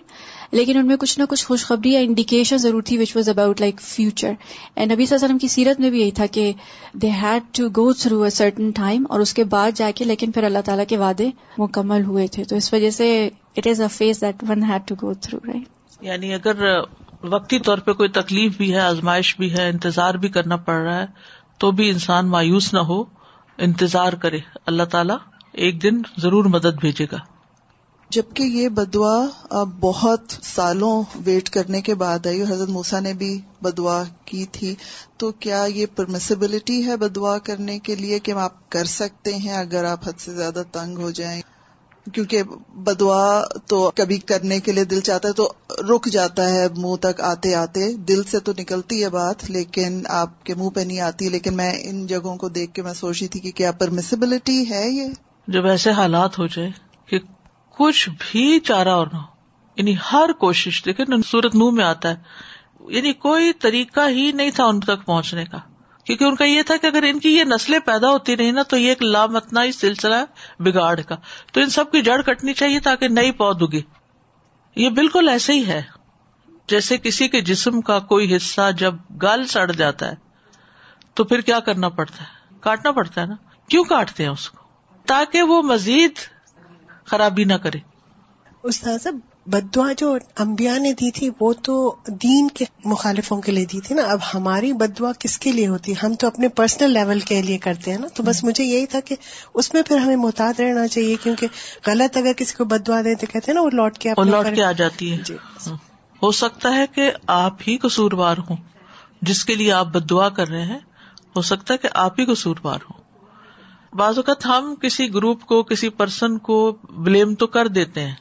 لیکن 0.51 0.77
ان 0.77 0.87
میں 0.87 0.95
کچھ 0.97 1.17
نہ 1.19 1.25
کچھ 1.29 1.45
خوشخبری 1.45 1.91
یا 1.93 1.99
انڈیکیشن 1.99 2.57
ضرور 2.57 2.81
تھی 2.81 2.97
which 2.97 3.15
was 3.15 3.29
about 3.29 3.61
like 3.61 3.81
future 3.81 4.33
and 4.75 4.91
نبی 4.91 5.05
صلی 5.05 5.15
اللہ 5.15 5.15
علیہ 5.15 5.25
وسلم 5.25 5.37
کی 5.37 5.47
سیرت 5.47 5.79
میں 5.79 5.89
بھی 5.89 6.01
یہی 6.01 6.11
تھا 6.11 6.25
کہ 6.25 6.51
they 6.93 7.09
had 7.21 7.55
to 7.57 7.67
go 7.77 7.91
through 7.93 8.21
a 8.21 8.29
certain 8.29 8.71
time 8.75 9.05
اور 9.09 9.19
اس 9.19 9.33
کے 9.33 9.43
بعد 9.53 9.71
جا 9.75 9.91
کے، 9.95 10.05
لیکن 10.05 10.31
پھر 10.31 10.43
اللہ 10.43 10.65
تعالیٰ 10.65 10.85
کے 10.87 10.97
وعدے 10.97 11.29
مکمل 11.57 12.05
ہوئے 12.05 12.27
تھے۔ 12.27 12.43
تو 12.43 12.55
اس 12.55 12.73
وجہ 12.73 12.89
سے 12.91 13.07
it 13.57 13.67
is 13.67 13.81
a 13.81 13.87
phase 13.91 14.21
that 14.21 14.43
one 14.49 14.63
had 14.63 14.87
to 14.87 14.95
go 15.01 15.13
through 15.21 15.39
right 15.47 16.03
یعنی 16.03 16.33
اگر 16.33 16.79
وقتی 17.23 17.59
طور 17.59 17.77
پہ 17.77 17.93
کوئی 17.93 18.09
تکلیف 18.09 18.57
بھی 18.57 18.73
ہے، 18.73 18.79
آزمائش 18.79 19.37
بھی 19.37 19.53
ہے، 19.53 19.69
انتظار 19.69 20.13
بھی 20.13 20.29
کرنا 20.29 20.55
پڑ 20.55 20.73
رہا 20.73 20.99
ہے، 20.99 21.05
تو 21.57 21.71
بھی 21.71 21.89
انسان 21.89 22.27
مایوس 22.27 22.73
نہ 22.73 22.79
ہو، 22.79 23.03
انتظار 23.57 24.13
کرے۔ 24.13 24.39
اللہ 24.65 24.83
تعالیٰ 24.83 25.17
ایک 25.53 25.83
دن 25.83 26.01
ضرور 26.17 26.45
مدد 26.45 26.81
بھیجے 26.81 27.05
گا۔ 27.11 27.17
جبکہ 28.09 28.43
یہ 28.43 28.69
بدعا 28.69 29.63
بہت 29.63 30.21
سالوں 30.29 31.03
ویٹ 31.15 31.49
کرنے 31.49 31.81
کے 31.81 31.95
بعد 31.95 32.27
آئی، 32.27 32.43
حضرت 32.43 32.69
موسا 32.69 32.99
نے 32.99 33.13
بھی 33.13 33.41
بدعا 33.61 34.03
کی 34.25 34.45
تھی۔ 34.45 34.75
تو 35.17 35.31
کیا 35.31 35.65
یہ 35.65 35.85
پرمسبلٹی 35.95 36.85
ہے 36.85 36.97
بدعا 36.97 37.37
کرنے 37.37 37.79
کے 37.79 37.95
لیے 37.95 38.19
کہ 38.19 38.31
آپ 38.31 38.69
کر 38.69 38.85
سکتے 38.85 39.35
ہیں 39.35 39.57
اگر 39.57 39.83
آپ 39.83 40.07
حد 40.07 40.19
سے 40.19 40.33
زیادہ 40.33 40.63
تنگ 40.71 40.97
ہو 40.97 41.11
جائیں؟ 41.11 41.41
کیونکہ 42.13 42.43
بدعا 42.69 43.43
تو 43.67 43.91
کبھی 43.95 44.17
کرنے 44.17 44.59
کے 44.59 44.71
لیے 44.71 44.83
دل 44.83 44.99
چاہتا 44.99 45.27
ہے 45.27 45.33
تو 45.33 45.53
رک 45.69 46.05
جاتا 46.05 46.49
ہے، 46.49 46.67
منہ 46.77 46.95
تک 46.95 47.21
آتے 47.21 47.55
آتے۔ 47.55 47.93
دل 47.93 48.23
سے 48.23 48.39
تو 48.39 48.51
نکلتی 48.59 49.03
ہے 49.03 49.09
بات، 49.09 49.49
لیکن 49.49 50.03
آپ 50.09 50.45
کے 50.45 50.55
منہ 50.55 50.69
پہ 50.69 50.79
نہیں 50.79 50.99
آتی۔ 50.99 51.29
لیکن 51.29 51.57
میں 51.57 51.73
ان 51.81 52.07
جگہوں 52.07 52.35
کو 52.35 52.49
دیکھ 52.49 52.73
کے 52.73 52.81
میں 52.81 52.93
سوچی 52.93 53.27
تھی 53.27 53.39
کہ 53.39 53.51
کیا 53.51 53.71
پرمسبلٹی 53.71 54.69
ہے 54.69 54.89
یہ؟ 54.89 55.07
جب 55.47 55.65
ایسے 55.65 55.91
حالات 55.91 56.39
ہو 56.39 56.47
جائے 56.47 56.69
کہ 57.05 57.19
کچھ 57.77 58.09
بھی 58.09 58.59
چارہ 58.59 58.89
اور 58.89 59.07
نہ 59.13 59.17
ہو 59.17 59.31
یعنی 59.75 59.95
ہر 60.13 60.31
کوشش 60.31 60.85
دیکھے 60.85 61.03
سورت 61.21 61.55
منہ 61.55 61.71
میں 61.71 61.85
آتا 61.85 62.09
ہے۔ 62.09 62.15
یعنی 62.79 63.13
کوئی 63.13 63.53
طریقہ 63.53 64.09
ہی 64.09 64.31
نہیں 64.31 64.51
تھا 64.51 64.65
ان 64.65 64.79
تک 64.79 65.05
پہنچنے 65.05 65.45
کا۔ 65.45 65.57
کیونکہ 66.05 66.23
ان 66.23 66.35
کا 66.35 66.45
یہ 66.45 66.61
تھا 66.61 66.77
کہ 66.77 66.87
اگر 66.87 67.03
ان 67.03 67.19
کی 67.19 67.35
یہ 67.35 67.43
نسلیں 67.43 67.79
پیدا 67.79 68.09
ہوتی 68.09 68.37
رہی 68.37 68.51
نا 68.51 68.63
تو 68.63 68.77
یہ 68.77 68.89
ایک 68.89 69.03
لامتنا 69.03 69.61
سلسلہ 69.73 70.15
بگاڑ 70.59 71.01
کا۔ 71.01 71.15
تو 71.53 71.61
ان 71.61 71.69
سب 71.69 71.91
کی 71.91 72.01
جڑ 72.01 72.21
کٹنی 72.21 72.53
چاہیے 72.53 72.79
تاکہ 72.79 73.07
نئی 73.07 73.31
پود 73.31 73.61
اگے۔ 73.61 73.81
یہ 74.75 74.89
بالکل 74.89 75.29
ایسے 75.29 75.53
ہی 75.53 75.67
ہے۔ 75.67 75.81
جیسے 76.67 76.97
کسی 76.97 77.27
کے 77.27 77.41
جسم 77.41 77.81
کا 77.81 77.99
کوئی 77.99 78.35
حصہ 78.35 78.71
جب 78.77 78.95
گل 79.23 79.45
سڑ 79.45 79.71
جاتا 79.71 80.07
ہے، 80.07 80.15
تو 81.13 81.23
پھر 81.23 81.41
کیا 81.41 81.59
کرنا 81.59 81.89
پڑتا 81.89 82.23
ہے؟ 82.23 82.55
کاٹنا 82.61 82.91
پڑتا 82.91 83.21
ہے 83.21 83.25
نا؟ 83.25 83.35
کیوں 83.67 83.83
کاٹتے 83.83 84.23
ہیں 84.23 84.31
اس 84.31 84.49
کو؟ 84.49 84.67
تاکہ 85.05 85.41
وہ 85.41 85.61
مزید 85.61 86.11
خرابی 87.05 87.43
نہ 87.43 87.53
کرے۔ 87.53 87.79
استاذ 89.45 89.61
بدوا 89.63 89.91
جو 89.97 90.17
امبیا 90.35 90.77
نے 90.77 90.93
دی 90.93 91.11
تھی 91.11 91.29
وہ 91.39 91.53
تو 91.53 91.95
دین 92.07 92.47
کے 92.47 92.65
مخالفوں 92.85 93.41
کے 93.41 93.51
لیے 93.51 93.65
دی 93.65 93.79
تھی 93.79 93.95
نا۔ 93.95 94.01
اب 94.01 94.19
ہماری 94.33 94.73
بدوا 94.73 95.11
کس 95.19 95.37
کے 95.39 95.51
لیے 95.51 95.67
ہوتی؟ 95.67 95.91
ہے 95.91 96.05
ہم 96.05 96.13
تو 96.13 96.27
اپنے 96.27 96.47
پرسنل 96.49 96.91
لیول 96.91 97.19
کے 97.19 97.41
لیے 97.41 97.57
کرتے 97.57 97.91
ہیں 97.91 97.97
نا۔ 97.97 98.07
تو 98.13 98.23
بس 98.23 98.43
مجھے 98.43 98.63
یہی 98.63 98.85
تھا 98.85 98.99
کہ 98.99 99.15
اس 99.53 99.73
میں 99.73 99.81
پھر 99.81 99.97
ہمیں 99.97 100.15
محتاط 100.15 100.61
رہنا 100.61 100.87
چاہیے 100.87 101.15
کیونکہ 101.23 101.47
غلط 101.87 102.17
اگر 102.17 102.33
کسی 102.37 102.55
کو 102.57 102.65
بدوا 102.65 103.01
دیں 103.01 103.15
تو 103.15 103.25
کہتے 103.31 103.39
ہیں 103.47 103.53
نا 103.53 103.61
وہ 103.61 103.69
لوٹ 103.69 103.97
کے 103.97 104.09
لوٹ 104.25 104.45
کے 104.55 104.63
آ 104.63 104.71
جاتی 104.71 105.11
ہے۔ 105.11 105.17
جی۔ 105.25 105.35
ہاں۔ 105.67 105.77
ہو 106.23 106.31
سکتا 106.31 106.75
ہے 106.75 106.85
کہ 106.95 107.11
آپ 107.27 107.53
ہی 107.67 107.77
قصوروار 107.77 108.37
ہوں 108.37 108.55
جس 109.21 109.45
کے 109.45 109.55
لیے 109.55 109.71
آپ 109.71 109.87
بد 109.87 110.09
دعا 110.09 110.29
کر 110.29 110.47
رہے 110.47 110.65
ہیں۔ 110.65 110.79
ہو 111.35 111.41
سکتا 111.41 111.73
ہے 111.73 111.77
کہ 111.77 111.89
آپ 111.93 112.19
ہی 112.19 112.25
قصوروار 112.25 112.79
ہوں۔ 112.83 113.01
بعض 113.95 114.17
اوقات 114.17 114.45
ہم 114.45 114.75
کسی 114.75 115.13
گروپ 115.13 115.45
کو 115.45 115.63
کسی 115.63 115.89
پرسن 115.89 116.37
کو 116.37 116.77
بلیم 116.89 117.35
تو 117.35 117.47
کر 117.47 117.67
دیتے 117.67 118.01
ہیں۔ 118.01 118.15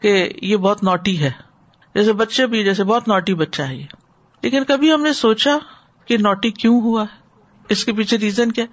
کہ 0.00 0.28
یہ 0.42 0.56
بہت 0.56 0.82
نوٹی 0.82 1.20
ہے۔ 1.20 1.30
جیسے 1.94 2.12
بچے 2.12 2.46
بھی، 2.46 2.64
جیسے 2.64 2.84
بہت 2.84 3.08
نوٹی 3.08 3.34
بچہ 3.34 3.62
ہے 3.62 3.76
یہ۔ 3.76 3.86
لیکن 4.42 4.64
کبھی 4.64 4.92
ہم 4.92 5.02
نے 5.02 5.12
سوچا 5.12 5.58
کہ 6.04 6.16
نوٹی 6.16 6.50
کیوں 6.50 6.80
ہوا 6.80 7.02
ہے؟ 7.02 7.20
اس 7.68 7.84
کے 7.84 7.92
پیچھے 7.92 8.18
ریزن 8.18 8.52
کیا؟ 8.52 8.64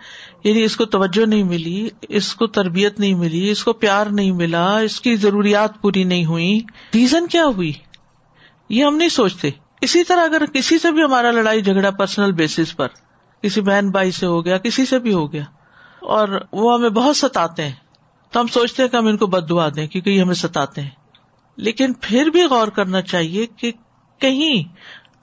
یعنی 0.44 0.64
اس 0.64 0.78
کو 0.78 0.86
توجہ 0.86 1.26
نہیں 1.26 1.44
ملی، 1.44 1.90
اس 2.02 2.36
کو 2.36 2.48
تربیت 2.48 3.00
نہیں 3.00 3.14
ملی، 3.14 3.50
اس 3.50 3.64
کو 3.64 3.74
پیار 3.74 4.08
نہیں 4.08 4.32
ملا، 4.32 4.78
اس 4.78 5.02
کی 5.02 5.16
ضروریات 5.16 5.82
پوری 5.82 6.04
نہیں 6.04 6.26
ہوئی۔ 6.26 6.60
ریزن 6.96 7.28
کیا 7.28 7.46
ہوئی؟ 7.46 7.74
یہ 8.70 8.86
ہم 8.86 8.96
نہیں 8.96 9.10
سوچتے۔ 9.10 9.50
اسی 9.82 10.04
طرح 10.04 10.24
اگر 10.24 10.46
کسی 10.46 10.80
سے 10.80 10.92
بھی 10.92 11.04
ہمارا 11.04 11.32
لڑائی 11.32 11.62
جھگڑا 11.62 11.92
پرسنل 11.92 12.32
بیسس 12.32 12.76
پر، 12.76 12.88
کسی 13.42 13.62
بہن 13.62 13.90
بھائی 13.90 14.12
سے 14.12 14.26
ہو 14.26 14.46
گیا، 14.46 14.58
کسی 14.58 14.86
سے 14.86 15.00
بھی 15.00 15.14
ہو 15.14 15.34
گیا، 15.34 15.44
اور 16.00 16.28
وہ 16.52 16.74
ہمیں 16.74 16.90
بہت 16.90 17.18
ستاتے 17.18 17.64
ہیں، 17.64 17.76
تو 18.32 18.42
ہم 18.42 18.48
سوچتے 18.48 18.84
ہیں 18.84 18.90
کہ 18.90 18.96
ہم 18.96 19.08
ان 19.08 19.18
کو 19.18 19.28
بد 19.28 19.50
دعا 19.50 19.70
دیں، 19.76 19.88
کیونکہ 19.88 20.10
یہ 20.10 20.22
ہمیں 20.22 20.36
ستاتے 20.36 20.82
ہیں۔ 20.82 20.90
لیکن 21.58 21.94
پھر 22.02 22.26
بھی 22.26 22.44
غور 22.44 22.68
کرنا 22.68 23.02
چاہیے 23.02 23.46
کہ 23.46 23.72
کہیں 24.20 24.64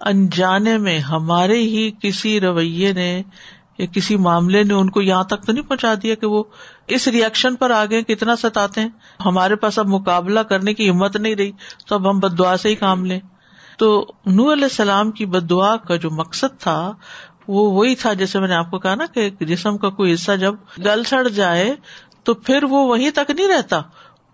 انجانے 0.00 0.79
میں 0.79 0.99
ہمارے 0.99 1.59
ہی 1.59 1.91
کسی 2.03 2.41
رویے 2.41 2.93
نے 2.93 3.23
یا 3.79 3.87
کسی 3.87 4.17
معاملے 4.17 4.62
نے 4.62 4.75
ان 4.75 4.91
کو 4.91 5.03
یہاں 5.03 5.25
تک 5.25 5.47
تو 5.47 5.53
نہیں 5.53 5.64
پہنچا 5.64 5.95
دیا 6.03 6.14
کہ 6.14 6.26
وہ 6.26 6.45
اس 6.87 7.09
ریئیکشن 7.09 7.57
پر 7.57 7.71
آگے 7.71 8.03
کتنا 8.03 8.37
ستاتے 8.37 8.81
ہیں؟ 8.81 8.88
ہمارے 9.25 9.57
پاس 9.57 9.79
اب 9.79 9.87
مقابلہ 9.87 10.41
کرنے 10.41 10.75
کی 10.75 10.91
ہمت 10.91 11.17
نہیں 11.17 11.35
رہی، 11.35 11.53
تو 11.87 11.95
اب 11.95 12.11
ہم 12.11 12.19
بد 12.19 12.38
دعا 12.38 12.57
سے 12.57 12.69
ہی 12.69 12.75
کام 12.75 13.05
لیں۔ 13.05 13.21
تو 13.79 14.07
نور 14.26 14.53
علیہ 14.53 14.64
السلام 14.64 15.11
کی 15.11 15.26
بد 15.26 15.50
دعا 15.50 15.76
کا 15.76 15.97
جو 15.97 16.11
مقصد 16.11 16.61
تھا، 16.61 16.93
وہ 17.49 17.73
وہی 17.73 17.95
تھا 17.95 18.12
جیسے 18.12 18.41
میں 18.41 18.49
نے 18.49 18.55
آپ 18.55 18.71
کو 18.71 18.79
کہا 18.79 18.95
نا 18.95 19.07
کہ 19.07 19.31
جسم 19.31 19.79
کا 19.79 19.91
کوئی 19.91 20.14
حصہ 20.14 20.33
جب 20.33 20.55
گل 20.79 21.05
سڑ 21.05 21.29
جائے 21.29 21.75
تو 22.25 22.35
پھر 22.35 22.64
وہ 22.64 22.88
وہیں 22.88 23.11
تک 23.11 23.31
نہیں 23.31 23.49
رہتا۔ 23.49 23.83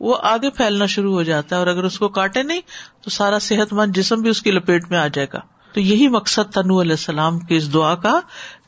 وہ 0.00 0.16
آگے 0.22 0.50
پھیلنا 0.50 0.86
شروع 0.86 1.12
ہو 1.12 1.22
جاتا 1.22 1.56
ہے 1.56 1.58
اور 1.58 1.66
اگر 1.66 1.84
اس 1.84 1.98
کو 1.98 2.08
کاٹے 2.08 2.42
نہیں 2.42 2.60
تو 3.02 3.10
سارا 3.10 3.38
صحت 3.38 3.72
مند 3.72 3.96
جسم 3.96 4.20
بھی 4.20 4.30
اس 4.30 4.42
کی 4.42 4.50
لپیٹ 4.50 4.90
میں 4.90 4.98
آ 4.98 5.06
جائے 5.06 5.26
گا۔ 5.32 5.40
تو 5.72 5.80
یہی 5.80 6.08
مقصد 6.08 6.52
تھا 6.52 6.60
نو 6.60 6.80
علیہ 6.80 6.92
السلام 6.92 7.38
کی 7.38 7.56
اس 7.56 7.72
دعا 7.72 7.94
کا 7.94 8.20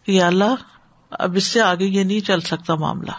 کہ 0.06 0.22
اللہ، 0.22 0.54
اب 1.10 1.36
اس 1.36 1.44
سے 1.44 1.60
آگے 1.60 1.84
یہ 1.84 2.04
نہیں 2.04 2.20
چل 2.20 2.40
سکتا 2.40 2.74
معاملہ۔ 2.74 3.10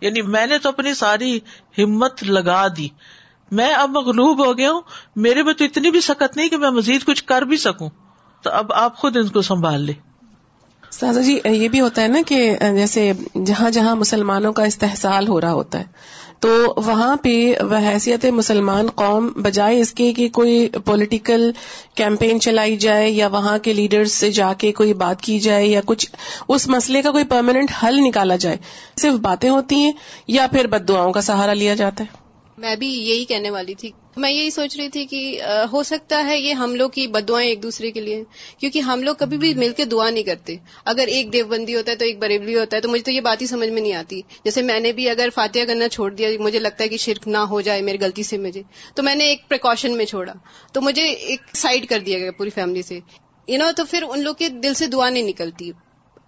یعنی 0.00 0.22
میں 0.22 0.46
نے 0.46 0.58
تو 0.58 0.68
اپنی 0.68 0.94
ساری 0.94 1.40
ہمت 1.78 2.22
لگا 2.22 2.66
دی۔ 2.76 2.88
میں 3.50 3.74
اب 3.74 3.90
مغلوب 3.90 4.46
ہو 4.46 4.58
گیا 4.58 4.72
ہوں۔ 4.72 4.80
میرے 5.16 5.42
میں 5.42 5.54
تو 5.54 5.64
اتنی 5.64 5.90
بھی 5.90 6.00
سکت 6.00 6.36
نہیں 6.36 6.48
کہ 6.48 6.56
میں 6.56 6.70
مزید 6.70 7.04
کچھ 7.04 7.24
کر 7.24 7.42
بھی 7.42 7.56
سکوں۔ 7.56 7.90
تو 8.42 8.50
اب 8.50 8.72
آپ 8.72 8.96
خود 8.96 9.16
ان 9.16 9.28
کو 9.28 9.42
سنبھال 9.42 9.80
لے 9.80 9.92
سازا 10.90 11.20
جی 11.20 11.40
یہ 11.44 11.68
بھی 11.68 11.80
ہوتا 11.80 12.02
ہے 12.02 12.08
نا 12.08 12.18
کہ 12.26 12.56
جیسے 12.60 13.12
جہاں 13.46 13.70
جہاں 13.70 13.96
مسلمانوں 13.96 14.52
کا 14.52 14.64
استحصال 14.64 15.28
ہو 15.28 15.40
رہا 15.40 15.52
ہوتا 15.52 15.78
ہے 15.78 15.84
تو 16.40 16.74
وہاں 16.76 17.16
پہ 17.16 17.54
وہ 17.60 17.76
حیثیت 17.76 18.24
مسلمان 18.24 18.86
قوم 18.94 19.28
بجائے 19.36 19.80
اس 19.80 19.92
کے 19.92 20.12
کہ 20.12 20.28
کوئی 20.28 20.68
پولیٹیکل 20.84 21.50
کیمپین 21.94 22.40
چلائی 22.40 22.76
جائے 22.76 23.10
یا 23.10 23.28
وہاں 23.28 23.58
کے 23.58 23.72
لیڈرز 23.72 24.12
سے 24.12 24.30
جا 24.30 24.52
کے 24.52 24.72
کوئی 24.72 24.94
بات 24.94 25.22
کی 25.22 25.38
جائے 25.38 25.66
یا 25.66 25.80
کچھ 25.86 26.10
اس 26.48 26.68
مسئلے 26.68 27.02
کا 27.02 27.10
کوئی 27.10 27.24
پرماننٹ 27.24 27.70
حل 27.82 27.96
نکالا 28.00 28.36
جائے، 28.36 28.56
صرف 29.00 29.14
باتیں 29.14 29.50
ہوتی 29.50 29.76
ہیں 29.76 29.92
یا 30.28 30.46
پھر 30.52 30.66
بد 30.66 30.88
دعاؤں 30.88 31.12
کا 31.12 31.20
سہارا 31.20 31.52
لیا 31.52 31.74
جاتا 31.74 32.04
ہے؟ 32.04 32.18
میں 32.58 32.76
بھی 32.76 32.86
یہی 32.86 33.24
کہنے 33.24 33.50
والی 33.50 33.74
تھی 33.74 33.90
میں 34.16 34.30
یہی 34.30 34.50
سوچ 34.50 34.76
رہی 34.76 34.88
تھی 34.88 35.06
کہ 35.06 35.42
ہو 35.72 35.82
سکتا 35.82 36.24
ہے 36.26 36.38
یہ 36.38 36.52
ہم 36.52 36.74
لوگ 36.74 36.90
کی 36.90 37.06
بد 37.06 37.28
دعائیں 37.28 37.48
ایک 37.48 37.62
دوسرے 37.62 37.90
کے 37.90 38.00
لیے، 38.00 38.22
کیونکہ 38.58 38.78
ہم 38.78 39.02
لوگ 39.02 39.14
کبھی 39.14 39.38
بھی 39.38 39.54
مل 39.54 39.72
کے 39.76 39.84
دعا 39.84 40.10
نہیں 40.10 40.22
کرتے۔ 40.22 40.56
اگر 40.84 41.06
ایک 41.06 41.32
دیو 41.32 41.46
بندی 41.46 41.74
ہوتا 41.76 41.90
ہے 41.90 41.96
تو 41.96 42.04
ایک 42.04 42.18
بریبلی 42.18 42.58
ہوتا 42.58 42.76
ہے، 42.76 42.82
تو 42.82 42.88
مجھے 42.88 43.02
تو 43.02 43.10
یہ 43.10 43.20
بات 43.20 43.42
ہی 43.42 43.46
سمجھ 43.46 43.68
میں 43.68 43.82
نہیں 43.82 43.92
آتی۔ 43.92 44.20
جیسے 44.44 44.62
میں 44.62 44.80
نے 44.80 44.92
بھی 44.92 45.10
اگر 45.10 45.28
فاتحہ 45.34 45.64
کرنا 45.64 45.88
چھوڑ 45.88 46.10
دیا، 46.14 46.28
مجھے 46.40 46.58
لگتا 46.58 46.84
ہے 46.84 46.88
کہ 46.88 46.96
شرک 46.96 47.28
نہ 47.28 47.38
ہو 47.38 47.60
جائے 47.60 47.82
میری 47.82 47.98
غلطی 48.00 48.22
سے 48.22 48.38
مجھے، 48.38 48.62
تو 48.94 49.02
میں 49.02 49.14
نے 49.14 49.24
ایک 49.24 49.48
پریکاشن 49.48 49.96
میں 49.96 50.04
چھوڑا۔ 50.04 50.32
تو 50.72 50.80
مجھے 50.80 51.02
ایک 51.02 51.40
سائڈ 51.54 51.88
کر 51.88 51.98
دیا 51.98 52.18
گیا 52.18 52.30
پوری 52.30 52.50
فیملی 52.50 52.82
سے۔ 52.82 53.00
یو 53.48 53.58
نو 53.58 53.70
تو 53.76 53.84
پھر 53.84 54.02
ان 54.02 54.22
لوگ 54.22 54.34
کے 54.34 54.48
دل 54.48 54.74
سے 54.74 54.86
دعا 54.86 55.10
نہیں 55.10 55.22
نکلتی، 55.22 55.70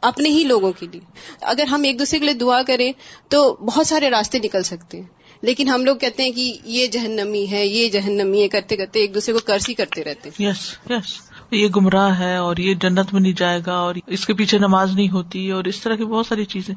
اپنے 0.01 0.29
ہی 0.29 0.45
لوگوں 0.45 0.73
کے 0.73 0.87
لیے۔ 0.93 1.01
اگر 1.41 1.65
ہم 1.67 1.83
ایک 1.83 1.99
دوسرے 1.99 2.19
کے 2.19 2.25
لیے 2.25 2.35
دعا 2.35 2.63
کریں، 2.63 2.93
تو 3.29 3.55
بہت 3.55 3.87
سارے 3.87 4.11
راستے 4.11 4.39
نکل 4.39 4.63
سکتے۔ 4.63 5.01
ہیں 5.01 5.18
لیکن 5.43 5.69
ہم 5.69 5.85
لوگ 5.85 5.97
کہتے 5.97 6.23
ہیں 6.23 6.31
کہ 6.31 6.59
یہ 6.65 6.87
جہنمی 6.87 7.51
ہے، 7.51 7.67
یہ 7.67 7.89
جہنمی 7.89 8.43
ہے، 8.43 8.49
کرتے 8.49 8.77
کرتے 8.77 9.01
ایک 9.01 9.15
دوسرے 9.15 9.35
کو 9.35 9.41
کرسی 9.45 9.75
کرتے 9.75 10.05
رہتے 10.05 10.31
یس 10.39 10.79
یس 10.91 11.21
یہ 11.51 11.69
گمراہ 11.69 12.19
ہے 12.19 12.37
اور 12.37 12.57
یہ 12.57 12.75
جنت 12.75 13.13
میں 13.13 13.21
نہیں 13.21 13.33
جائے 13.33 13.61
گا 13.67 13.73
اور 13.73 13.95
اس 14.07 14.27
کے 14.27 14.35
پیچھے 14.35 14.59
نماز 14.59 14.95
نہیں 14.95 15.11
ہوتی 15.11 15.51
اور 15.51 15.65
اس 15.65 15.81
طرح 15.81 15.95
کی 15.95 16.05
بہت 16.05 16.27
ساری 16.27 16.45
چیزیں۔ 16.45 16.75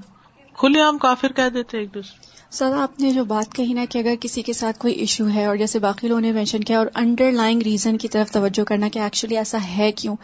کھلے 0.54 0.82
عام 0.82 0.98
کافر 0.98 1.32
کہہ 1.32 1.50
دیتے 1.54 1.78
ایک 1.78 1.94
دوسرے 1.94 2.31
سر، 2.54 2.72
آپ 2.74 3.00
نے 3.00 3.12
جو 3.12 3.24
بات 3.26 3.54
کہی 3.54 3.74
نا 3.74 3.86
کہ 3.90 3.98
اگر 3.98 4.16
کسی 4.22 4.42
کے 4.42 4.54
ساتھ 4.54 4.80
کوئی 4.80 4.94
ایشو 4.94 5.28
ہے 5.30 5.46
اور 5.46 5.58
جیسے 5.58 5.80
باقی 5.80 6.08
لوگوں 6.08 6.22
نے 6.22 6.32
مینشن 6.32 6.64
کیا 6.64 6.78
اور 6.78 6.88
انڈر 6.96 7.32
لائن 7.32 7.62
ریزن 7.62 7.98
کی 7.98 8.08
طرف 8.08 8.32
توجہ 8.32 8.64
کرنا 8.64 8.90
کہ 8.90 9.00
ایکچولی 9.00 9.38
ایسا 9.38 9.58
ہے 9.78 9.92
کیوں؟ 9.92 10.16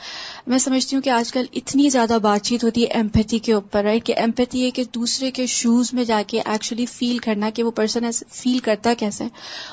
میں 0.48 0.58
سمجھتی 0.58 0.96
ہوں 0.96 1.04
کہ 1.04 1.10
آج 1.10 1.32
کل 1.34 1.46
اتنی 1.54 1.90
زیادہ 1.90 2.18
بات 2.22 2.44
چیت 2.44 2.64
ہوتی 2.64 2.84
ہے 2.84 2.88
ایمپیتھی 2.88 3.40
کے 3.40 3.54
اوپر 3.54 3.84
رائٹ 3.84 4.06
کہ 4.06 4.14
ایمپیتھی 4.18 4.66
ہے 4.66 4.72
کہ 4.72 4.84
دوسرے 4.96 5.32
کے 5.32 5.46
شوز 5.46 5.94
میں 5.94 6.04
جا 6.04 6.22
کے 6.28 6.42
ایکچولی 6.46 6.86
فیل 6.86 7.18
کرنا 7.18 7.50
کہ 7.50 7.64
وہ 7.64 7.72
پرسن 7.72 8.12
فیل 8.32 8.60
کرتا 8.60 8.94
کیسے؟ 8.94 9.24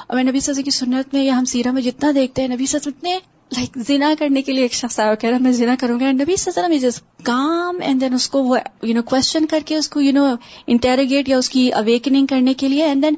اور 0.07 0.17
میں 0.17 0.25
نبی 0.25 0.41
سزے 0.41 0.63
کی 0.63 0.71
سنت 0.71 1.15
میں 1.15 1.25
یا 1.25 1.39
ہم 1.39 1.45
سیرا 1.45 1.71
میں 1.71 1.83
جتنا 1.83 2.11
دیکھتے 2.15 2.43
ہیں، 2.43 2.49
نبی 2.49 2.67
سز 2.67 2.87
اتنے 2.87 3.19
لائک 3.53 3.79
زنا 3.79 4.15
کرنے 4.19 4.43
کے 4.43 4.53
لیے 4.53 4.63
ایک 4.63 4.73
شخص 4.73 5.01
آیا 5.01 5.15
کہہ 5.15 5.31
رہا 5.31 5.39
میں 5.41 5.53
زنا 5.53 5.75
کروں 5.81 6.01
گا 6.01 6.13
نبی 6.13 6.37
سزا 6.37 6.63
جس 6.81 7.01
کام 7.23 7.79
اینڈ 7.83 8.01
دین 8.01 8.15
اس 8.15 8.29
کو 8.29 8.43
وہ 8.43 8.59
یو 8.83 8.95
نو 8.95 9.03
کوشچن 9.03 9.47
کر 9.47 9.59
کے 9.67 9.77
اس 9.77 9.89
کو 9.89 10.01
یو 10.01 10.13
نو 10.13 10.35
انٹیروگیٹ 10.67 11.29
یا 11.29 11.39
اس 11.39 11.51
کی 11.51 11.73
اویکننگ 11.73 12.27
کرنے 12.27 12.55
کے 12.55 12.69
لیے. 12.69 12.85
اینڈ 12.85 13.03
دین 13.03 13.15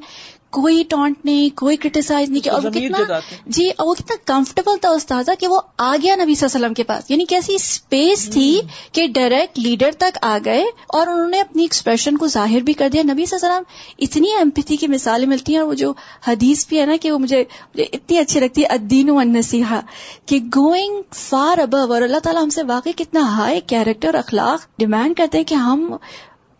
کوئی 0.57 0.83
ٹانٹ 0.89 1.25
نہیں 1.25 1.57
کوئی 1.57 1.77
کریٹیسائز 1.77 2.29
نہیں 2.29 2.41
کیا 2.41 2.53
اور 2.53 2.61
کتنا 2.61 3.19
جی 3.45 3.69
اور 3.69 3.87
وہ 3.87 3.93
کتنا 3.93 4.15
کمفرٹیبل 4.25 4.77
تھا 4.77 4.89
استاذہ 4.89 5.31
کہ 5.39 5.47
وہ 5.47 5.61
آ 5.77 5.95
گیا 6.03 6.15
نبی 6.15 6.35
صلی 6.35 6.45
اللہ 6.45 6.57
علیہ 6.57 6.65
وسلم 6.65 6.73
کے 6.73 6.83
پاس۔ 6.83 7.11
یعنی 7.11 7.25
کیسی 7.25 7.55
اسپیس 7.55 8.29
تھی 8.29 8.61
کہ 8.91 9.07
ڈائریکٹ 9.07 9.59
لیڈر 9.59 9.91
تک 9.97 10.17
آ 10.21 10.37
گئے 10.45 10.63
اور 10.87 11.07
انہوں 11.07 11.29
نے 11.29 11.39
اپنی 11.39 11.61
ایکسپریشن 11.63 12.17
کو 12.17 12.27
ظاہر 12.27 12.59
بھی 12.59 12.73
کر 12.73 12.89
دیا۔ 12.89 13.01
نبی 13.01 13.25
صلی 13.25 13.37
اللہ 13.41 13.55
علیہ 13.55 13.59
وسلم 13.59 13.95
اتنی 13.99 14.37
ایمپتھی 14.37 14.77
کی 14.77 14.87
مثالیں 14.87 15.27
ملتی 15.27 15.53
ہیں 15.53 15.59
اور 15.59 15.67
وہ 15.67 15.73
جو 15.73 15.93
حدیث 16.27 16.67
بھی 16.67 16.79
ہے 16.79 16.85
نا 16.85 16.95
کہ 17.01 17.11
وہ 17.11 17.19
مجھے 17.19 17.43
اتنی 17.75 18.17
اچھی 18.17 18.39
لگتی 18.39 18.61
ہے۔ 18.61 18.67
ادین 18.67 19.09
و 19.09 19.21
نصیحا 19.21 19.79
کہ 20.25 20.39
گوئنگ 20.55 21.01
فار 21.15 21.57
ابو 21.57 21.93
اور 21.93 22.01
اللہ 22.01 22.19
تعالیٰ 22.23 22.43
ہم 22.43 22.49
سے 22.49 22.63
واقعی 22.63 22.91
کتنا 22.91 23.19
ہائی 23.19 23.61
کیریکٹر 23.67 24.15
اخلاق 24.15 24.59
ڈیمانڈ 24.79 25.15
کرتے 25.15 25.37
ہیں 25.37 25.45
کہ 25.45 25.55
ہم 25.55 25.95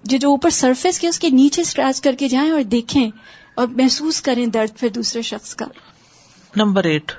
جو 0.03 0.29
اوپر 0.29 0.49
سرفیس 0.49 0.99
کے 0.99 1.07
اس 1.07 1.19
کے 1.19 1.29
نیچے 1.29 1.62
اسکریچ 1.62 2.01
کر 2.01 2.15
کے 2.15 2.27
جائیں 2.27 2.51
اور 2.51 2.62
دیکھیں۔ 2.62 3.10
اور 3.58 3.67
محسوس 3.67 4.22
کریں 4.22 4.46
درد 4.46 4.80
پھر 4.80 4.89
دوسرے 4.89 5.22
شخص 5.22 5.56
کا۔ 5.56 5.65
Number 6.56 6.84
eight. 6.84 7.12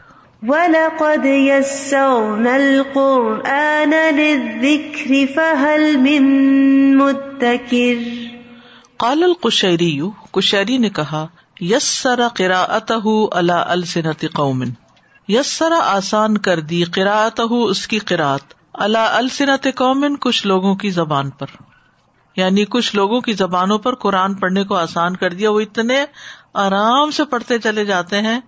وَلَقَدْ 0.42 1.26
يَسَّرْنَا 1.26 2.54
الْقُرْآنَ 2.54 3.94
لِلذِّكْرِ 4.16 5.24
فَهَلْ 5.34 5.96
مِن 5.96 6.22
مُدَّكِرٍ۔ 6.98 8.02
قال 8.96 9.22
القشیری 9.22 10.00
کشیری 10.32 10.78
نے 10.78 10.90
کہا 10.90 11.26
یس 11.60 11.82
سرا 11.82 12.28
قراۃ 12.28 12.92
اللہ 13.32 13.52
السنت 13.52 14.24
قوم۔ 14.34 14.64
یس 15.28 15.46
سرا 15.46 15.78
آسان 15.82 16.38
کر 16.38 16.60
دی 16.60 16.84
قراءت 16.84 17.40
اس 17.50 17.88
کی 17.88 17.98
قرآت 17.98 18.54
اللہ 18.74 18.98
السنت 18.98 19.66
قومن 19.76 20.16
کچھ 20.16 20.46
لوگوں 20.46 20.74
کی 20.74 20.90
زبان 20.90 21.30
پر۔ 21.30 21.46
یعنی 22.38 22.64
کچھ 22.64 22.96
لوگوں 22.96 23.20
کی 23.20 23.32
زبانوں 23.32 23.78
پر 23.78 23.94
قرآن 23.94 24.34
پڑھنے 24.34 24.64
کو 24.64 24.74
آسان 24.74 25.16
کر 25.16 25.32
دیا، 25.32 25.50
وہ 25.50 25.60
اتنے 25.60 26.04
آرام 26.54 27.10
سے 27.10 27.24
پڑھتے 27.24 27.58
چلے 27.58 27.84
جاتے 27.84 28.20
ہیں 28.20 28.40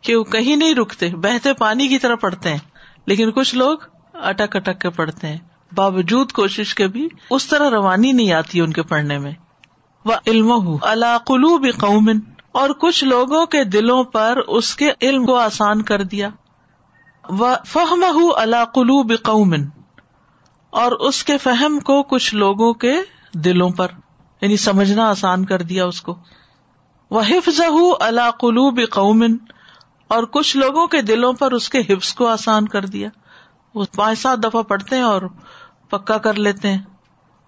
کہ 0.00 0.16
وہ 0.16 0.24
کہیں 0.24 0.56
نہیں 0.56 0.74
رکتے، 0.74 1.08
بہتے 1.08 1.52
پانی 1.52 1.88
کی 1.88 1.98
طرح 1.98 2.14
پڑھتے 2.14 2.50
ہیں۔ 2.50 2.58
لیکن 3.06 3.30
کچھ 3.30 3.54
لوگ 3.54 3.78
اٹک 4.14 4.56
اٹک 4.56 4.80
کے 4.80 4.90
پڑھتے 4.90 5.26
ہیں۔ 5.28 5.38
باوجود 5.74 6.32
کوشش 6.32 6.74
کے 6.74 6.88
بھی 6.88 7.08
اس 7.30 7.46
طرح 7.46 7.70
روانی 7.70 8.12
نہیں 8.12 8.32
آتی 8.32 8.60
ان 8.60 8.72
کے 8.72 8.82
پڑھنے 8.82 9.18
میں۔ 9.18 9.32
وہ 10.04 10.12
علم 10.26 10.52
اللہ 10.82 11.18
قلوب 11.26 11.66
قومن 11.80 12.18
اور 12.52 12.70
کچھ 12.70 13.04
لوگوں 13.04 13.46
کے 13.46 13.64
دلوں 13.64 14.04
پر 14.04 14.38
اس 14.48 14.76
کے 14.76 14.90
علم 15.02 15.26
کو 15.26 15.36
آسان 15.36 15.82
کر 15.82 16.02
دیا۔ 16.02 16.28
وہ 17.28 17.54
فہم 17.66 18.04
اللہ 18.36 18.64
قلوب 18.64 19.12
قومن 19.22 19.64
اور 20.70 20.92
اس 20.92 21.24
کے 21.24 21.38
فہم 21.38 21.80
کو 21.80 22.02
کچھ 22.02 22.34
لوگوں 22.34 22.74
کے 22.74 22.94
دلوں 23.34 23.70
پر 23.70 23.88
یعنی 24.40 24.56
سمجھنا 24.56 25.08
آسان 25.08 25.44
کر 25.44 25.62
دیا 25.62 25.84
اس 25.84 26.02
کو۔ 26.02 26.16
وہ 27.10 27.20
حفظ 27.28 27.60
اللہ 28.00 28.30
قلوب 28.30 28.80
قومن 28.90 29.36
اور 30.08 30.24
کچھ 30.24 30.56
لوگوں 30.56 30.86
کے 30.86 31.02
دلوں 31.02 31.32
پر 31.32 31.52
اس 31.52 31.68
کے 31.68 31.78
حفظ 31.78 32.14
کو 32.14 32.26
آسان 32.26 32.68
کر 32.68 32.86
دیا۔ 32.86 33.08
وہ 33.74 33.84
پانچ 33.96 34.18
سات 34.18 34.38
دفعہ 34.44 34.62
پڑھتے 34.62 34.96
ہیں 34.96 35.02
اور 35.02 35.22
پکا 35.90 36.18
کر 36.18 36.34
لیتے 36.34 36.72
ہیں۔ 36.72 36.82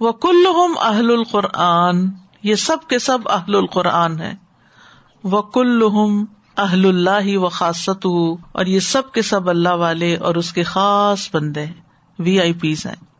وہ 0.01 0.13
کل 0.13 0.45
اہل 0.81 1.11
القرآن، 1.11 2.11
یہ 2.43 2.55
سب 2.55 2.77
کے 2.89 2.99
سب 2.99 3.19
اہل 3.29 3.55
القرآن 3.55 4.21
ہے 4.21 4.35
وہ 5.25 5.43
کل 5.43 5.83
اہل 6.57 6.87
اللہ 6.87 7.39
و 7.39 7.49
خاصت 7.49 8.07
اور 8.53 8.67
یہ 8.67 8.81
سب 8.81 9.13
کے 9.13 9.23
سب 9.23 9.51
اللہ 9.51 9.69
والے 9.69 10.17
اور 10.17 10.35
اس 10.35 10.53
کے 10.53 10.63
خاص 10.63 11.29
بندے 11.35 11.67
ہیں 11.67 11.75
وی 12.19 12.41
آئی 12.41 12.53
پیز 12.53 12.87
ہیں۔ 12.87 13.16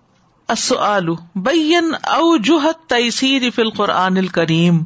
بین 1.35 1.95
او 2.03 2.37
جوہت 2.37 2.89
تیسیر 2.89 3.51
فی 3.55 3.63
القرآن 3.63 4.17
الکریم۔ 4.17 4.79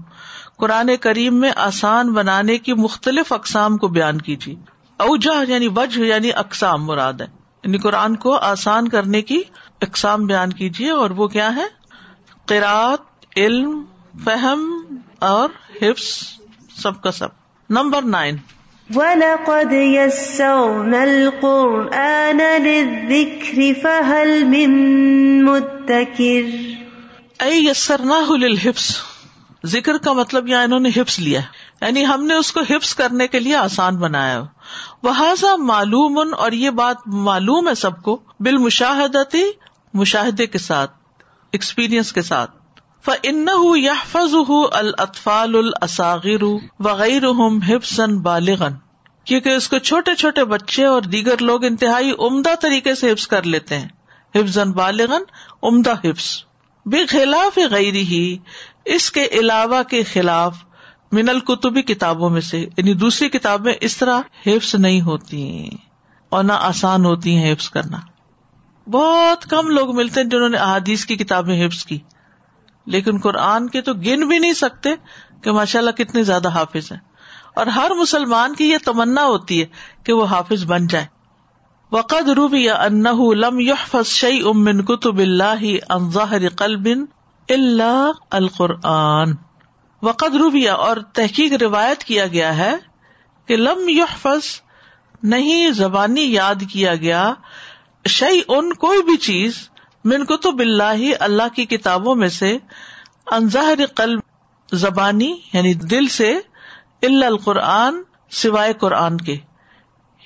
قرآن 0.57 0.91
کریم 1.01 1.35
میں 1.35 1.51
آسان 1.57 2.13
بنانے 2.13 2.59
کی 2.59 2.75
مختلف 2.75 3.33
اقسام 3.33 3.77
کو 3.77 3.89
بیان 3.89 4.21
کیجیے۔ 4.21 4.55
اوجہ 4.97 5.51
یعنی 5.51 5.69
وجہ 5.69 6.01
یعنی 6.01 6.33
اقسام 6.33 6.85
مراد 6.85 7.13
ہے۔ 7.13 7.27
یعنی 7.65 7.79
قرآن 7.79 8.17
کو 8.17 8.37
آسان 8.37 8.89
کرنے 8.89 9.23
کی 9.23 9.43
اقسام 9.81 10.27
بیان 10.27 10.53
کیجیے 10.53 10.91
اور 10.91 11.11
وہ 11.11 11.29
کیا 11.29 11.57
ہے؟ 11.57 11.67
قرآت، 12.47 13.01
علم، 13.37 13.85
فہم 14.25 14.85
اور 15.19 15.49
حفظ، 15.83 16.25
سب 16.83 17.03
کا 17.03 17.13
سب۔ 17.13 17.29
Number 17.71 18.03
nine. 18.03 18.37
وَلَقَدْ 18.95 19.73
يَسَّرْنَا 19.73 21.03
الْقُرْآنَ 21.03 22.43
لِلذِّكْرِ 22.63 23.73
فَهَلْ 23.83 24.43
مِن 24.43 25.20
مُدَّكِرٍ 25.41 26.49
اے 27.41 27.55
یسرناہ 27.55 28.31
للحفظ، 28.37 28.97
ذکر 29.67 29.99
کا 29.99 30.13
مطلب 30.13 30.49
یہاں 30.49 30.63
انہوں 30.65 30.81
نے 30.81 30.91
حفظ 30.97 31.19
لیا 31.19 31.41
یعنی 31.81 32.05
ہم 32.07 32.25
نے 32.27 32.35
اس 32.35 32.53
کو 32.53 32.61
حفظ 32.71 32.95
کرنے 32.95 33.27
کے 33.29 33.41
لیے 33.41 33.55
آسان 33.57 33.97
بنایا 33.97 34.43
وہ 35.03 35.57
معلوم، 35.57 36.21
اور 36.39 36.53
یہ 36.53 36.71
بات 36.71 36.97
معلوم 37.07 37.69
ہے 37.69 37.75
سب 37.75 38.03
کو 38.03 38.19
بالمشاہدتی 38.41 39.43
مشاہدے 39.95 40.47
کے 40.47 40.59
ساتھ 40.59 40.91
ایکسپیرئنس 41.53 42.13
کے 42.13 42.23
ساتھ۔ 42.23 42.51
فن 43.05 43.49
یحفظ 43.77 44.35
الاطفال 44.73 45.55
الصاغر 45.57 46.43
وغیرہ 46.79 47.33
حفظ 47.69 48.01
بالغن 48.23 48.75
کیونکہ 49.25 49.49
اس 49.49 49.69
کو 49.69 49.79
چھوٹے 49.79 50.15
چھوٹے 50.15 50.45
بچے 50.45 50.85
اور 50.85 51.03
دیگر 51.03 51.39
لوگ 51.41 51.65
انتہائی 51.65 52.13
عمدہ 52.19 52.55
طریقے 52.61 52.95
سے 52.95 53.13
حفظ 53.13 53.27
کر 53.27 53.43
لیتے 53.43 53.79
ہیں۔ 53.79 53.89
حفظ 54.35 54.59
بالغن 54.59 55.23
عمدہ 55.63 55.95
حفظ۔ 56.05 56.45
بے 56.87 57.07
خلاف 57.07 57.59
غیر 57.71 57.95
ہی 57.95 58.39
اس 58.85 59.13
کے 59.13 59.27
علاوہ 59.33 59.83
کے 59.83 60.03
خلاف 60.03 60.65
من 61.13 61.29
القتبی 61.29 61.83
کتابوں 61.83 62.31
میں 62.31 62.41
سے 62.41 62.61
یعنی 62.61 62.95
دوسری 62.95 63.29
کتابیں 63.29 63.75
اس 63.81 63.97
طرح 63.97 64.21
حفظ 64.47 64.75
نہیں 64.75 65.01
ہوتی 65.01 65.69
اور 66.29 66.45
نہ 66.45 66.53
آسان 66.53 67.05
ہوتی 67.05 67.37
ہیں 67.37 67.53
حفظ 67.53 67.71
کرنا۔ 67.71 67.99
بہت 68.91 69.51
کم 69.51 69.69
لوگ 69.69 69.97
ملتے 69.97 70.21
ہیں 70.21 70.29
جنہوں 70.29 70.49
نے 70.49 70.57
احادیث 70.57 71.07
کی 71.07 71.17
کتابیں 71.17 71.67
حفظ 71.67 71.85
کی، 71.85 71.99
لیکن 72.87 73.19
قرآن 73.19 73.69
کے 73.69 73.81
تو 73.81 73.95
گن 73.95 74.29
بھی 74.29 74.39
نہیں 74.39 74.53
سکتے 74.53 74.91
کہ 75.43 75.53
ماشاء 75.53 75.81
اللہ 75.81 75.91
کتنے 75.91 76.23
زیادہ 76.23 76.49
حافظ 76.49 76.93
ہیں۔ 76.93 76.99
اور 77.55 77.67
ہر 77.67 77.91
مسلمان 77.91 78.55
کی 78.55 78.71
یہ 78.71 78.79
تمنا 78.85 79.25
ہوتی 79.25 79.61
ہے 79.61 79.67
کہ 80.05 80.13
وہ 80.13 80.25
حافظ 80.25 80.65
بن 80.65 80.87
جائے۔ 80.87 81.07
وقد 81.93 82.29
روبی 82.29 82.71
ان 82.71 83.05
لم 83.37 83.61
يحفظ 83.61 84.07
شيء 84.07 84.53
من 84.53 84.83
كتب 84.85 85.19
الله 85.19 85.71
عن 85.91 86.11
ظاهر 86.11 86.49
قلب 86.49 86.89
الا 87.49 87.95
القرآن۔ 88.31 89.33
وقد 90.03 90.35
روبیا 90.35 90.75
اور 90.75 90.97
تحقیق 90.97 91.53
روایت 91.53 92.05
کیا 92.05 92.27
گیا 92.27 92.57
ہے 92.57 92.77
کہ 93.47 93.57
لم 93.57 93.89
يحفظ 93.89 94.61
نہیں 95.23 95.71
زبانی 95.71 96.23
یاد 96.23 96.55
کیا 96.73 96.95
گیا 96.95 97.35
شعی 98.07 98.41
ان 98.49 98.73
کوئی 98.73 99.03
بھی 99.03 99.17
چیز 99.17 99.69
من 100.05 100.25
کو 100.25 100.37
تو 100.37 100.53
بلّہ 100.53 101.15
اللہ 101.21 101.55
کی 101.55 101.65
کتابوں 101.65 102.15
میں 102.15 102.29
سے 102.29 102.59
انظہر 103.27 103.87
قلب 103.87 104.21
زبانی 104.73 105.37
یعنی 105.53 105.75
دل 105.75 106.07
سے 106.07 106.39
اللہ 107.03 107.25
القرآن 107.25 108.03
سوائے 108.31 108.73
قرآن 108.73 109.19
کے۔ 109.19 109.37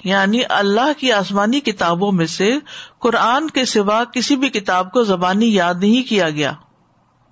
یعنی 0.04 0.40
اللہ 0.48 0.92
کی 0.98 1.12
آسمانی 1.12 1.60
کتابوں 1.60 2.12
میں 2.12 2.26
سے 2.26 2.58
قرآن 2.98 3.50
کے 3.50 3.64
سوا 3.64 4.04
کسی 4.04 4.36
بھی 4.36 4.48
کتاب 4.48 4.92
کو 4.92 5.02
زبانی 5.02 5.54
یاد 5.54 5.74
نہیں 5.74 6.08
کیا 6.08 6.30
گیا۔ 6.30 6.52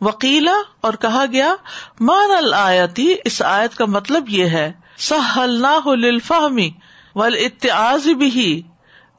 وکیلا 0.00 0.54
اور 0.80 0.94
کہا 0.94 1.24
گیا 1.32 1.54
مان 2.00 2.30
الآتی 2.36 3.14
اس 3.24 3.42
آیت 3.42 3.76
کا 3.76 3.84
مطلب 3.84 4.28
یہ 4.28 4.44
ہے 4.44 4.72
سہل 4.98 5.60
نہ 5.62 5.74
ہو 5.84 5.94
لفاہمی 5.94 6.70
ول 7.14 7.36
بھی 8.14 8.62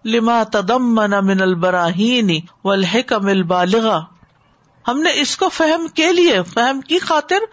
لما 0.06 0.44
تدم 0.44 0.96
من 0.96 1.42
البراہین 1.42 2.30
والحکم 2.64 3.28
البالغا 3.28 4.00
ہم 4.88 5.02
نے 5.02 5.12
اس 5.14 5.38
کو 5.38 5.50
فہم 5.50 5.88
کے 5.88 6.12
لیے، 6.12 6.42
فہم 6.44 6.82
کی 6.82 7.00
خاطر 7.00 7.46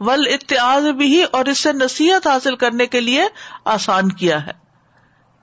ول 0.00 0.26
اتعاز 0.26 0.86
بھی 0.86 1.22
اور 1.22 1.44
اس 1.44 1.58
سے 1.58 1.72
نصیحت 1.72 2.26
حاصل 2.26 2.56
کرنے 2.56 2.86
کے 2.86 3.00
لیے 3.00 3.24
آسان 3.64 4.12
کیا 4.12 4.46
ہے۔ 4.46 4.59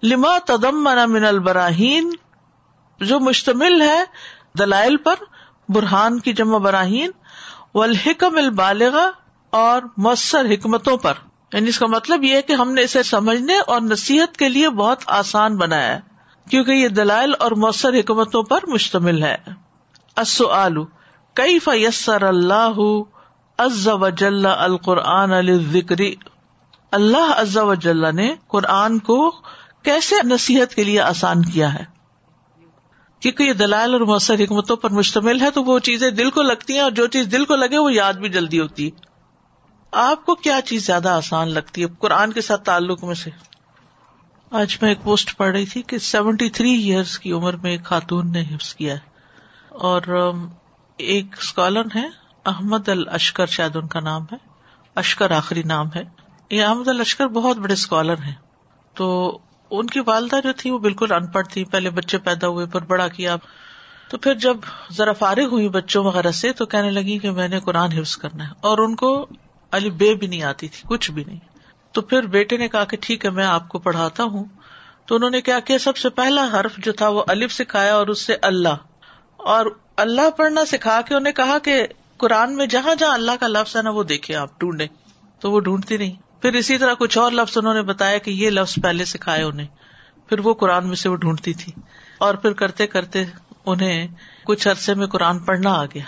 لما 0.03 0.38
تدم 0.45 1.12
من 1.13 1.25
البراہین، 1.25 2.12
جو 2.99 3.19
مشتمل 3.19 3.81
ہے 3.81 4.03
دلائل 4.60 4.97
پر، 4.97 5.15
برہان 5.69 6.19
کی 6.19 6.33
جمع 6.33 6.57
براہین، 6.57 7.12
والحکم 7.75 8.38
البالغا 8.38 9.10
اور 9.49 9.81
مؤثر 9.97 10.45
حکمتوں 10.45 10.97
پر۔ 10.97 11.13
یعنی 11.53 11.69
اس 11.69 11.79
کا 11.79 11.88
مطلب 11.88 12.23
یہ 12.23 12.36
ہے 12.36 12.41
کہ 12.41 12.53
ہم 12.53 12.73
نے 12.73 12.81
اسے 12.81 13.03
سمجھنے 13.03 13.57
اور 13.57 13.81
نصیحت 13.81 14.38
کے 14.38 14.49
لیے 14.49 14.69
بہت 14.69 15.03
آسان 15.07 15.57
بنایا 15.57 15.95
ہے، 15.95 15.99
کیونکہ 16.49 16.71
یہ 16.71 16.88
دلائل 16.88 17.33
اور 17.39 17.51
مؤثر 17.51 17.93
حکمتوں 17.93 18.43
پر 18.43 18.60
مشتمل 18.67 19.23
ہے۔ 19.23 19.36
السؤال 20.15 20.75
کئی 21.33 21.60
فیسر 21.60 22.21
اللہ 22.21 22.79
عز 23.57 23.88
وجل 23.88 24.45
القرآن 24.45 25.33
الذکری 25.33 26.15
اللہ 26.91 27.33
عز 27.36 27.57
وجل 27.57 28.15
نے 28.15 28.36
قرآن 28.47 28.99
کو 28.99 29.36
کیسے 29.88 30.15
نصیحت 30.23 30.76
کے 30.76 30.84
لیے 30.84 31.02
آسان 31.02 31.41
کیا 31.41 31.73
ہے؟ 31.73 31.84
کیونکہ 33.19 33.43
یہ 33.43 33.54
دلائل 33.54 33.93
اور 33.93 34.02
مؤثر 34.02 34.43
حکمتوں 34.43 34.76
پر 34.76 34.89
مشتمل 34.89 35.41
ہے، 35.41 35.52
تو 35.52 35.63
وہ 35.63 35.80
چیزیں 35.80 36.12
دل 36.12 36.30
کو 36.30 36.41
لگتی 36.41 36.73
ہیں 36.73 36.82
اور 36.82 36.91
جو 36.91 37.08
چیز 37.08 37.28
دل 37.32 37.45
کو 37.45 37.56
لگے 37.56 37.78
وہ 37.78 37.93
یاد 37.93 38.13
بھی 38.13 38.30
جلدی 38.30 38.60
ہوتی 38.60 38.86
ہے۔ 38.86 38.91
آپ 39.91 40.26
کو 40.26 40.36
کیا 40.36 40.60
چیز 40.65 40.86
زیادہ 40.86 41.10
آسان 41.10 41.47
لگتی 41.47 41.82
ہے 41.82 41.88
قرآن 42.00 42.34
کے 42.34 42.41
ساتھ 42.41 42.63
تعلق 42.63 43.04
میں 43.04 43.15
سے؟ 43.15 43.30
آج 44.52 44.78
میں 44.82 44.89
ایک 44.89 45.04
پوسٹ 45.04 45.38
پڑھ 45.38 45.52
رہی 45.52 45.65
تھی 45.65 45.82
کہ 45.82 45.97
سیونٹی 45.97 46.50
تھری 46.50 46.71
ایئرس 46.71 47.19
کی 47.19 47.32
عمر 47.32 47.54
میں 47.54 47.71
ایک 47.71 47.84
خاتون 47.84 48.32
نے 48.32 48.41
حفظ 48.41 48.76
کیا 48.76 48.93
ہے۔ 48.93 49.00
اور 49.69 50.32
ایک 50.97 51.26
اسکالر 51.38 51.84
ہے 51.95 52.10
احمد 52.45 52.89
الشکر 52.89 53.45
شاید 53.45 53.76
ان 53.76 53.88
کا 53.88 54.00
نام 54.00 54.23
ہے۔ 54.23 54.38
اشکر 54.95 55.32
آخری 55.32 55.63
نام 55.63 55.88
ہے۔ 55.95 56.04
یہ 56.50 56.63
احمد 56.63 56.88
الشکر 56.88 57.28
بہت 57.28 57.58
بڑے 57.58 57.73
اسکالر 57.73 58.21
ہیں۔ 58.21 58.36
تو 58.93 59.38
ان 59.71 59.88
کی 59.88 59.99
والدہ 60.06 60.36
جو 60.43 60.53
تھی 60.58 60.71
وہ 60.71 60.80
بالکل 60.80 61.12
ان 61.12 61.27
پڑھ 61.27 61.47
تھی 61.47 61.63
پہلے 61.63 61.89
بچے 61.89 62.17
پیدا 62.17 62.47
ہوئے 62.47 62.65
پھر 62.65 62.82
بڑا 62.82 63.08
کیا۔ 63.08 63.36
تو 64.10 64.17
پھر 64.17 64.34
جب 64.34 64.58
ذرا 64.91 65.13
فارغ 65.13 65.45
ہوئی 65.45 65.69
بچوں 65.69 66.03
وغیرہ 66.03 66.32
سے 66.32 66.53
تو 66.53 66.65
کہنے 66.65 66.91
لگی 66.91 67.19
کہ 67.19 67.32
میں 67.32 67.47
نے 67.47 67.60
قرآن 67.60 67.91
حفظ 67.91 68.17
کرنا 68.17 68.47
ہے۔ 68.47 68.53
اور 68.62 68.77
ان 68.77 68.95
کو 68.95 69.27
علی 69.71 69.89
بے 69.89 70.13
بھی 70.13 70.27
نہیں 70.27 70.43
آتی 70.43 70.67
تھی، 70.67 70.82
کچھ 70.86 71.12
بھی 71.12 71.23
نہیں۔ 71.23 71.39
تو 71.91 72.01
پھر 72.01 72.21
بیٹے 72.21 72.58
نے 72.58 72.67
کہا 72.67 72.84
کہ 72.84 72.97
ٹھیک 73.01 73.25
ہے، 73.25 73.30
میں 73.30 73.45
آپ 73.45 73.69
کو 73.69 73.80
پڑھاتا 73.80 74.23
ہوں۔ 74.23 74.45
تو 75.06 75.15
انہوں 75.15 75.30
نے 75.30 75.41
کیا 75.41 75.60
کیا؟ 75.60 75.77
سب 75.77 75.97
سے 75.97 76.10
پہلا 76.10 76.47
حرف 76.53 76.77
جو 76.77 76.91
تھا 76.91 77.08
وہ 77.08 77.23
الف 77.27 77.53
سکھایا 77.53 77.95
اور 77.95 78.08
اس 78.08 78.21
سے 78.21 78.36
اللہ۔ 78.41 78.75
اور 79.38 79.65
اللہ 79.97 80.30
پڑھنا 80.38 80.65
سکھا 80.65 81.01
کے 81.01 81.15
انہیں 81.15 81.34
کہا 81.34 81.58
کہ 81.60 81.88
قرآن 82.17 82.56
میں 82.56 82.65
جہاں 82.65 82.95
جہاں 82.95 83.13
اللہ 83.13 83.32
کا 83.39 83.47
لفظ 83.47 83.75
ہے 83.75 83.82
نا 83.82 83.89
وہ 83.89 84.03
دیکھے 84.03 84.36
آپ 84.36 84.60
ڈھونڈے 84.60 84.88
تو 85.39 85.51
وہ 85.51 85.60
ڈھونڈتی 85.60 85.97
نہیں 85.97 86.26
پھر 86.41 86.54
اسی 86.54 86.78
طرح 86.78 86.93
کچھ 86.93 87.17
اور 87.17 87.32
لفظ 87.32 87.58
انہوں 87.58 87.73
نے 87.73 87.82
بتایا 87.82 88.17
کہ 88.17 88.32
یہ 88.32 88.50
لفظ 88.50 88.76
پہلے 88.84 89.06
سکھائے 89.06 89.43
انہیں۔ 89.43 89.67
پھر 90.30 90.39
وہ 90.39 90.54
قرآن 90.54 90.88
میں 90.88 90.95
سے 90.95 91.10
وہ 91.10 91.15
ڈھونڈتی 91.15 91.54
تھی۔ 91.54 91.73
اور 92.17 92.36
پھر 92.36 92.54
کرتے 92.54 92.88
کرتے 92.88 93.23
انہیں 93.65 94.08
کچھ 94.43 94.67
عرصے 94.67 94.93
میں 94.93 95.08
قرآن 95.08 95.39
پڑھنا 95.39 95.73
آ 95.73 95.86
گیا۔ 95.86 96.04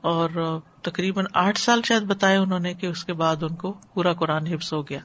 اور 0.00 0.60
تقریباً 0.82 1.24
آٹھ 1.34 1.58
سال 1.58 1.80
شاید 1.84 2.02
بتائے 2.02 2.36
انہوں 2.36 2.58
نے 2.58 2.74
کہ 2.74 2.86
اس 2.86 3.04
کے 3.04 3.12
بعد 3.12 3.42
ان 3.42 3.54
کو 3.54 3.72
پورا 3.94 4.12
قرآن 4.12 4.46
حفظ 4.46 4.72
ہو 4.72 4.88
گیا، 4.88 4.98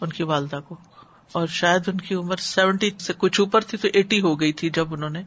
ان 0.00 0.08
کی 0.08 0.22
والدہ 0.22 0.60
کو۔ 0.68 0.76
اور 1.32 1.46
شاید 1.46 1.88
ان 1.88 1.96
کی 1.96 2.14
عمر 2.14 2.36
سیونٹی 2.36 2.90
سے 3.00 3.12
کچھ 3.18 3.40
اوپر 3.40 3.60
تھی 3.60 3.78
تو 3.78 3.88
ایٹی 3.92 4.20
ہو 4.20 4.40
گئی 4.40 4.52
تھی 4.52 4.70
جب 4.70 4.94
انہوں 4.94 5.10
نے 5.10 5.22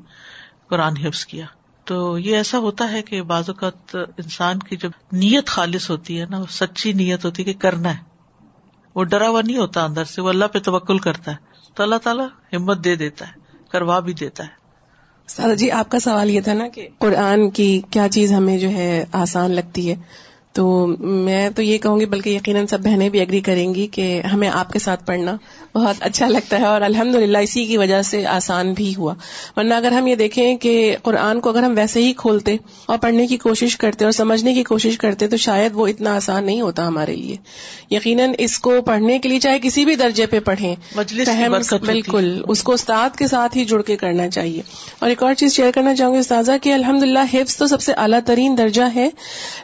قرآن 0.68 0.98
حفظ 0.98 1.26
کیا۔ 1.26 1.46
تو 1.86 2.18
یہ 2.18 2.36
ایسا 2.36 2.58
ہوتا 2.58 2.92
ہے 2.92 3.02
کہ 3.02 3.22
بعض 3.22 3.50
اوقات 3.50 3.96
انسان 3.96 4.60
کی 4.60 4.76
جب 4.76 4.90
نیت 5.12 5.48
خالص 5.48 5.90
ہوتی 5.90 6.22
ہے 6.22 6.26
نا، 6.26 6.42
سچی 6.50 6.94
نیت 6.94 7.26
ہوتی 7.26 7.46
ہے 7.46 7.54
کہ 7.54 7.60
کرنا 7.60 7.98
ہے۔ 7.98 8.17
وہ 8.98 9.04
ڈرا 9.04 9.30
ہوا 9.30 9.42
نہیں 9.46 9.58
ہوتا 9.58 9.84
اندر 9.84 10.04
سے، 10.04 10.22
وہ 10.22 10.30
اللہ 10.30 10.46
پہ 10.46 10.60
توکل 10.60 10.98
کرتا 10.98 11.32
ہے۔ 11.32 11.36
تو 11.74 11.84
اللہ 11.84 11.96
تعالیٰ 12.04 12.28
ہمت 12.54 12.84
دے 12.84 12.96
دیتا 12.96 13.28
ہے، 13.28 13.32
کروا 13.72 14.00
بھی 14.00 14.14
دیتا 14.14 14.44
ہے۔ 14.44 14.50
سادہ 15.28 15.54
جی 15.54 15.72
آپ 15.72 15.92
کا 15.92 16.00
سوال 16.00 16.30
یہ 16.30 16.42
تھا 16.42 16.54
نا 16.54 16.68
کہ 16.68 16.88
قرآن 16.98 17.50
کی 17.50 17.82
کیا 17.90 18.08
چیز 18.10 18.34
ہمیں 18.34 18.58
جو 18.58 18.70
ہے 18.70 19.06
آسان 19.12 19.52
لگتی 19.52 19.90
ہے؟ 19.90 19.96
تو 20.54 20.88
میں 21.00 21.50
تو 21.50 21.62
یہ 21.62 21.78
کہوں 21.78 22.00
گی، 22.00 22.06
بلکہ 22.06 22.30
یقیناً 22.30 22.66
سب 22.66 22.80
بہنیں 22.80 23.10
بھی 23.10 23.22
اگری 23.22 23.42
کریں 23.42 23.76
گی 23.76 23.88
کہ 23.88 24.22
ہمیں 24.22 24.50
آپ 24.50 24.74
کے 24.74 24.80
ساتھ 24.80 25.06
پڑھنا 25.06 25.38
بہت 25.78 25.96
اچھا 26.00 26.28
لگتا 26.28 26.60
ہے 26.60 26.66
اور 26.66 26.82
الحمد 26.82 27.16
للہ 27.16 27.38
اسی 27.38 27.66
کی 27.66 27.78
وجہ 27.78 28.02
سے 28.02 28.26
آسان 28.26 28.74
بھی 28.74 28.94
ہوا۔ 28.98 29.14
ورنہ 29.58 29.74
اگر 29.74 29.92
ہم 29.92 30.08
یہ 30.08 30.16
دیکھیں 30.16 30.58
کہ 30.58 30.96
قرآن 31.04 31.40
کو 31.40 31.50
اگر 31.50 31.64
ہم 31.64 31.74
ویسے 31.78 32.04
ہی 32.04 32.14
کھولتے 32.14 32.58
اور 32.86 32.98
پڑھنے 32.98 33.28
کی 33.28 33.38
کوشش 33.38 33.78
کرتے 33.78 34.06
اور 34.06 34.12
سمجھنے 34.12 34.54
کی 34.54 34.64
کوشش 34.64 34.98
کرتے 34.98 35.28
تو 35.28 35.38
شاید 35.38 35.72
وہ 35.76 35.88
اتنا 35.88 36.16
آسان 36.16 36.46
نہیں 36.46 36.62
ہوتا 36.62 36.88
ہمارے 36.88 37.16
لیے۔ 37.16 37.36
یقیناً 37.92 38.32
اس 38.38 38.60
کو 38.60 38.82
پڑھنے 38.86 39.20
کے 39.20 39.30
لیے 39.30 39.40
چاہے 39.40 39.60
کسی 39.64 39.86
بھی 39.86 39.96
درجے 39.96 40.26
پہ 40.26 40.40
پڑھیں 40.40 40.76
بالکل 41.86 42.42
اس 42.48 42.64
کو 42.64 42.74
استاد 42.74 43.18
کے 43.18 43.28
ساتھ 43.28 43.58
ہی 43.58 43.66
جڑ 43.66 43.82
کے 43.82 43.96
کرنا 43.96 44.30
چاہیے۔ 44.30 44.62
اور 45.00 45.10
ایک 45.10 45.24
اور 45.24 45.34
چیز 45.34 45.54
شیئر 45.54 45.72
کرنا 45.72 45.96
چاہوں 45.96 46.14
گی 46.14 46.20
استاذہ 46.20 46.52
کہ 46.62 46.74
الحمد 46.74 47.04
للہ 47.04 47.20
حفظ 47.34 47.58
تو 47.58 47.68
سب 47.68 47.82
سے 47.82 47.94
اعلیٰ 47.94 48.20
ترین 48.26 48.58
درجہ 48.58 48.84
ہے 48.96 49.10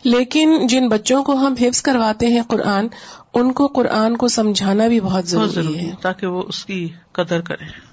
لیکن 0.03 0.67
جن 0.67 0.87
بچوں 0.87 1.23
کو 1.23 1.33
ہم 1.33 1.53
حفظ 1.61 1.81
کرواتے 1.81 2.27
ہیں 2.27 2.41
قرآن 2.47 2.87
ان 3.33 3.53
کو 3.53 3.67
قرآن 3.67 4.17
کو 4.17 4.27
سمجھانا 4.27 4.87
بھی 4.87 4.99
بہت 4.99 5.25
ضروری, 5.25 5.79
ہے۔ 5.79 5.93
تاکہ 6.01 6.27
وہ 6.27 6.43
اس 6.47 6.65
کی 6.65 6.89
قدر 7.11 7.41
کرے 7.41 7.92